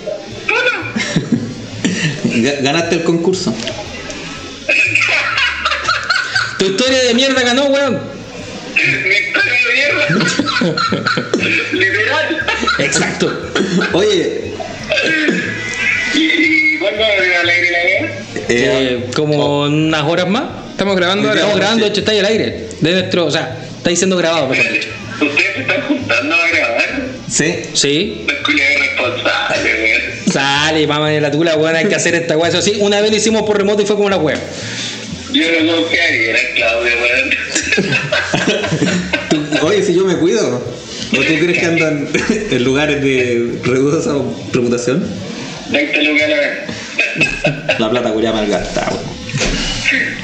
[2.42, 3.54] Ga- Ganaste el concurso.
[6.58, 8.00] Tu historia de mierda ganó, weón.
[8.74, 10.06] Mi historia de mierda.
[11.72, 12.46] Literal.
[12.78, 13.05] Exacto.
[18.58, 20.44] Eh, Eh, como unas horas más.
[20.70, 21.40] Estamos grabando ahora.
[21.40, 22.68] Estamos grabando, de hecho, está ahí al aire.
[22.80, 24.88] De nuestro, o sea, está ahí siendo grabado, mejor dicho.
[25.20, 26.84] ¿Ustedes se están juntando a grabar?
[27.30, 27.54] sí.
[27.72, 28.24] Sí.
[28.26, 30.02] No es culiado irresponsable, weón.
[30.32, 32.50] Sale, mamá de la tula, weón, hay que hacer esta weá.
[32.50, 34.38] Eso sí, una vez lo hicimos por remoto y fue como la weá.
[35.32, 37.30] Yo no confiaría Claudio, weón.
[39.62, 40.62] Oye, si yo me cuido.
[41.12, 42.08] ¿O tú crees que andan
[42.50, 44.12] en lugares de redudosa
[44.52, 45.04] reputación?
[45.70, 46.48] 20 lucas la vez.
[47.78, 48.92] La plata cuya mal gastada,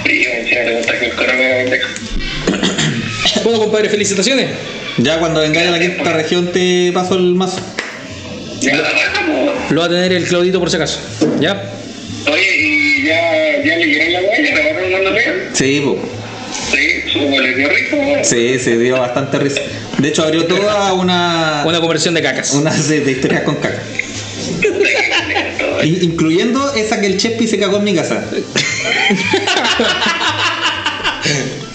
[0.04, 1.80] le.
[3.44, 4.48] Bueno, compadre, felicitaciones.
[4.98, 7.58] Ya cuando vengáis a la quinta región te paso el mazo.
[8.62, 9.52] Vamos.
[9.70, 11.00] Lo va a tener el Claudito por si acaso.
[11.40, 11.62] ¿Ya?
[12.30, 15.34] Oye, y ya, ya le dieron la huella, ¿te agarraron cuando vean?
[15.52, 15.98] Sí, po.
[16.70, 17.96] Sí, le dio rico.
[18.22, 19.60] Sí, se dio bastante risa.
[19.98, 21.62] De hecho, abrió toda una.
[21.66, 22.52] Una conversión de cacas.
[22.52, 23.82] Una de, de historias con caca.
[25.82, 28.24] I- incluyendo esa que el Chespi se cagó en mi casa.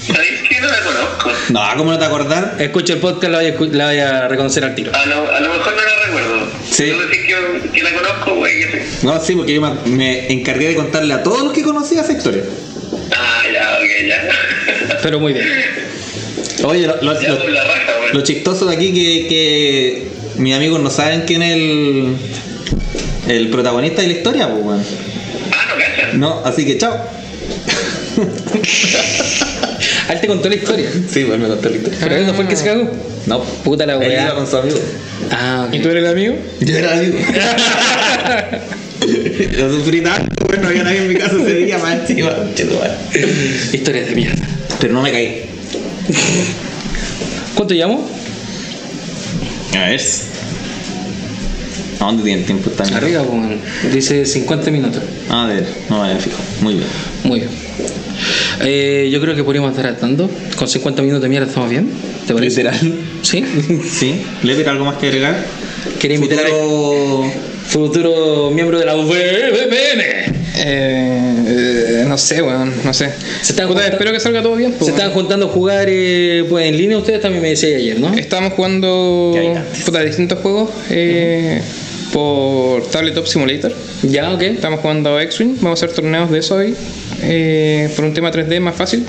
[0.05, 1.31] ¿Sabéis que no la conozco?
[1.49, 2.55] No, ¿cómo no te acordar?
[2.59, 4.91] Escucha el podcast, la vaya, a la vaya a reconocer al tiro.
[4.95, 6.47] A lo, a lo mejor no la recuerdo.
[6.69, 6.91] Sí.
[6.91, 8.77] No decís que, que la conozco, güey, que sí.
[9.05, 12.13] No, sí, porque yo me, me encargué de contarle a todos los que conocía esa
[12.13, 12.43] historia.
[13.15, 14.97] Ah, ya, ok, ya.
[15.01, 15.47] Pero muy bien.
[16.63, 18.13] Oye, lo, lo- Ya, lo- por la raja, güey.
[18.13, 22.15] lo chistoso de aquí que, que mis amigos no saben quién es el,
[23.27, 24.83] el protagonista de la historia, pues, weón.
[25.51, 25.65] Ah,
[26.13, 26.19] no.
[26.19, 26.97] No, así que chao.
[30.09, 30.89] A él te contó la historia.
[31.11, 31.99] Sí, pues me contó la historia.
[32.01, 32.89] Pero él no fue el que se cagó.
[33.25, 34.35] No, Puta la él iba weá.
[34.35, 34.79] con su amigo.
[35.31, 35.73] Ah, ok.
[35.75, 36.35] ¿Y tú eres el amigo?
[36.61, 37.17] Yo era amigo.
[39.57, 42.31] Yo sufrí tanto, bueno, no había nadie en mi casa ese día, más encima.
[42.55, 42.93] chetumare.
[43.73, 44.45] Historias de mierda.
[44.79, 45.43] Pero no me caí.
[47.55, 48.09] ¿Cuánto llamo?
[49.75, 50.01] A ver.
[51.99, 52.69] ¿A dónde tiene el tiempo?
[52.69, 55.01] Está Arriba, pues, dice 50 minutos.
[55.29, 56.37] A ver, no vaya fijo.
[56.61, 56.87] Muy bien.
[57.23, 57.49] Muy bien.
[58.61, 60.29] Eh, yo creo que podríamos estar atando.
[60.55, 61.89] Con 50 minutos de mierda estamos bien.
[62.27, 62.63] ¿Te parece?
[62.63, 62.93] Literal.
[63.21, 63.43] ¿Sí?
[63.89, 64.21] Sí.
[64.43, 65.43] ¿Le algo más que agregar?
[65.99, 67.31] Quería invitar a Futuro-
[67.67, 70.01] futuro miembro de la VPN.
[70.59, 73.09] Eh, eh, no sé, weón, no sé.
[73.41, 74.71] Se están Puta, espero que salga todo bien.
[74.71, 77.99] Se pues, están juntando a jugar eh, pues, en línea ustedes también me decían ayer,
[77.99, 78.13] ¿no?
[78.13, 79.83] Estamos jugando ¿Qué hay antes?
[79.83, 81.61] puta, distintos juegos eh,
[82.17, 83.71] por Tabletop Simulator.
[84.01, 84.41] Ya, ok.
[84.41, 86.73] Estamos jugando a X-Wing, vamos a hacer torneos de eso hoy.
[87.21, 89.05] eh, por un tema 3D más fácil.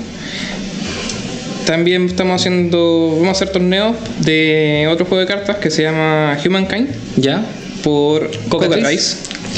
[1.65, 6.37] También estamos haciendo, vamos a hacer torneos de otro juego de cartas que se llama
[6.45, 6.87] Humankind
[7.17, 7.43] Ya.
[7.83, 8.77] por Coca-Cola.
[8.77, 8.99] Coca-Cola.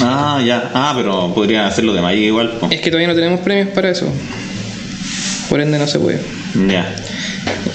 [0.01, 0.71] Ah, ya.
[0.73, 2.51] Ah, pero podrían hacerlo de Magic igual.
[2.57, 2.67] po.
[2.71, 4.07] Es que todavía no tenemos premios para eso.
[5.49, 6.19] Por ende no se puede.
[6.69, 6.95] Ya.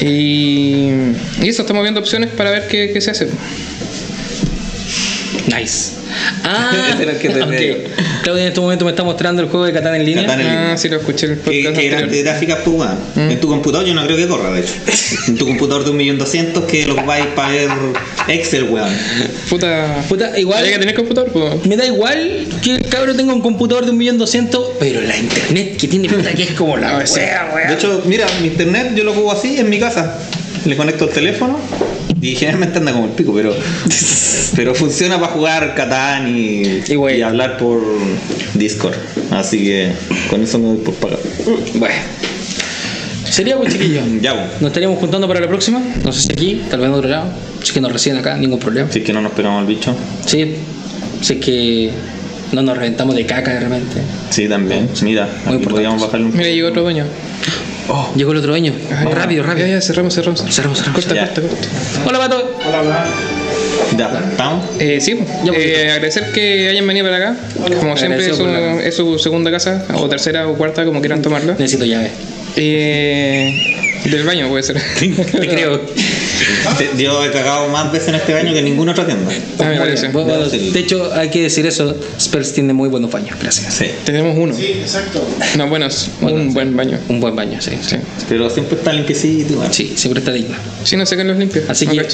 [0.01, 0.89] Y,
[1.43, 3.29] y eso, estamos viendo opciones para ver qué, qué se hace.
[5.47, 5.93] Nice.
[6.45, 7.29] Ah, Ese era el que.
[8.23, 10.23] Claudia en este momento me está mostrando el juego de Catán en línea.
[10.25, 10.73] Catán en línea.
[10.73, 11.61] Ah, sí, lo escuché en el podcast.
[11.63, 11.99] qué anterior.
[11.99, 13.31] grandes gráficas, pues, weón.
[13.31, 14.73] En tu computador yo no creo que corra, de hecho.
[15.29, 17.69] En tu computador de 1.200.000 que lo vais para ver
[18.29, 18.89] Excel, weón.
[19.51, 21.67] Puta, Puta, igual- Habría que tener computador, pues.
[21.67, 25.17] Me da igual que el cabrón tenga un computador de un millón doscientos, pero la
[25.17, 27.69] internet que tiene puta que es como la wea, wea.
[27.69, 30.19] De hecho, mira, mi internet yo lo juego así en mi casa.
[30.65, 31.59] Le conecto el teléfono
[32.27, 33.55] y generalmente anda como el pico, pero
[34.57, 37.81] pero funciona para jugar Catán y, Y hablar por
[38.55, 38.95] Discord.
[39.31, 39.93] Así que
[40.29, 41.19] con eso me doy por pagar.
[41.75, 41.95] Bueno.
[43.25, 44.01] Sería pues chiquillo.
[44.21, 44.49] Ya, weón.
[44.61, 45.81] Nos estaríamos juntando para la próxima.
[46.05, 47.27] No sé si aquí, tal vez en otro lado.
[47.61, 48.91] Si es que nos reciben acá, ningún problema.
[48.91, 49.95] Si es que no nos pegamos al bicho.
[50.25, 50.55] Sí.
[51.21, 51.91] Si es que
[52.53, 54.01] no nos reventamos de caca de repente.
[54.31, 54.89] Sí, también.
[55.03, 57.05] Mira, aquí importante podríamos bajarle un Mira, llegó otro dueño.
[58.17, 58.73] Llegó el otro año.
[59.13, 59.67] rápido, rápido.
[59.67, 60.41] Ya, ya, cerramos, cerramos.
[60.51, 61.05] Cerramos, cerramos.
[61.05, 61.69] Corta, corta, corta.
[62.07, 62.59] Hola, pato.
[63.97, 64.65] Ya, ¿estamos?
[64.81, 65.65] Eh, sí, Ya, pues.
[65.65, 67.37] eh, agradecer que hayan venido para acá.
[67.79, 68.27] Como siempre,
[68.87, 71.55] es su segunda casa, o tercera o cuarta, como quieran tomarla.
[71.59, 72.11] Necesito llave.
[72.57, 73.53] Eh,
[74.05, 74.81] del baño puede ser.
[74.99, 75.81] Te creo.
[76.99, 79.31] Yo he cagado más veces en este baño que en ninguna otra tienda.
[79.59, 80.01] Ah, me Muy parece.
[80.03, 80.13] bien.
[80.13, 80.73] Bueno, Debo decirlo.
[80.73, 81.97] de hecho, hay que decir eso.
[82.19, 83.37] Spurs tiene muy buenos baños.
[83.41, 83.75] Gracias.
[83.75, 83.87] Sí.
[84.05, 84.55] Tenemos uno.
[84.55, 85.27] Sí, exacto.
[85.57, 86.55] No, bueno, es Bueno, un sí.
[86.55, 86.99] buen baño.
[87.09, 87.73] Un buen baño, sí.
[87.83, 87.97] Sí.
[88.29, 89.63] Pero siempre está limpiecito.
[89.71, 90.57] Sí, siempre está digno.
[90.85, 91.63] Sí, no sé que los limpio.
[91.69, 92.07] Así No que-.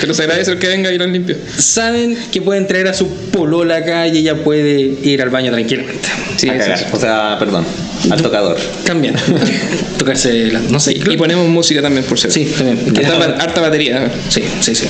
[0.00, 1.36] Pero, se agradece el que venga y los limpio.
[1.58, 6.08] Saben que pueden traer a su polola acá y ella puede ir al baño tranquilamente.
[6.36, 6.78] Sí, A cagar.
[6.78, 6.84] sí.
[6.92, 7.64] O sea, perdón.
[8.10, 8.56] Al tocador.
[8.84, 9.14] También.
[9.98, 10.92] Tocarse la, no sé.
[10.92, 12.32] Y ponemos música también por ser.
[12.32, 12.78] Sí, también.
[13.06, 14.10] Harta, ba- harta batería.
[14.28, 14.86] Sí, sí, sí.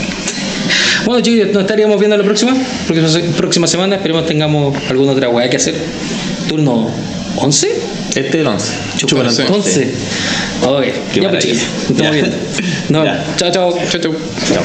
[1.05, 2.55] Bueno, chicos, nos estaríamos viendo la próxima.
[2.87, 3.97] Próxima, próxima semana.
[3.97, 5.75] Esperemos tengamos alguna otra weá que hacer.
[6.49, 6.91] Turno
[7.37, 7.69] 11.
[8.11, 8.73] Este es el 11.
[8.97, 9.45] Chúpalo, once.
[9.49, 9.91] 11.
[10.65, 10.85] Ok.
[11.13, 11.63] Qué ya, pues, chicos.
[11.91, 12.11] Estamos Ya.
[12.11, 12.37] viendo.
[12.89, 13.05] No,
[13.37, 13.79] chao, chao.
[13.91, 14.15] Chau, chau.
[14.53, 14.63] Chao.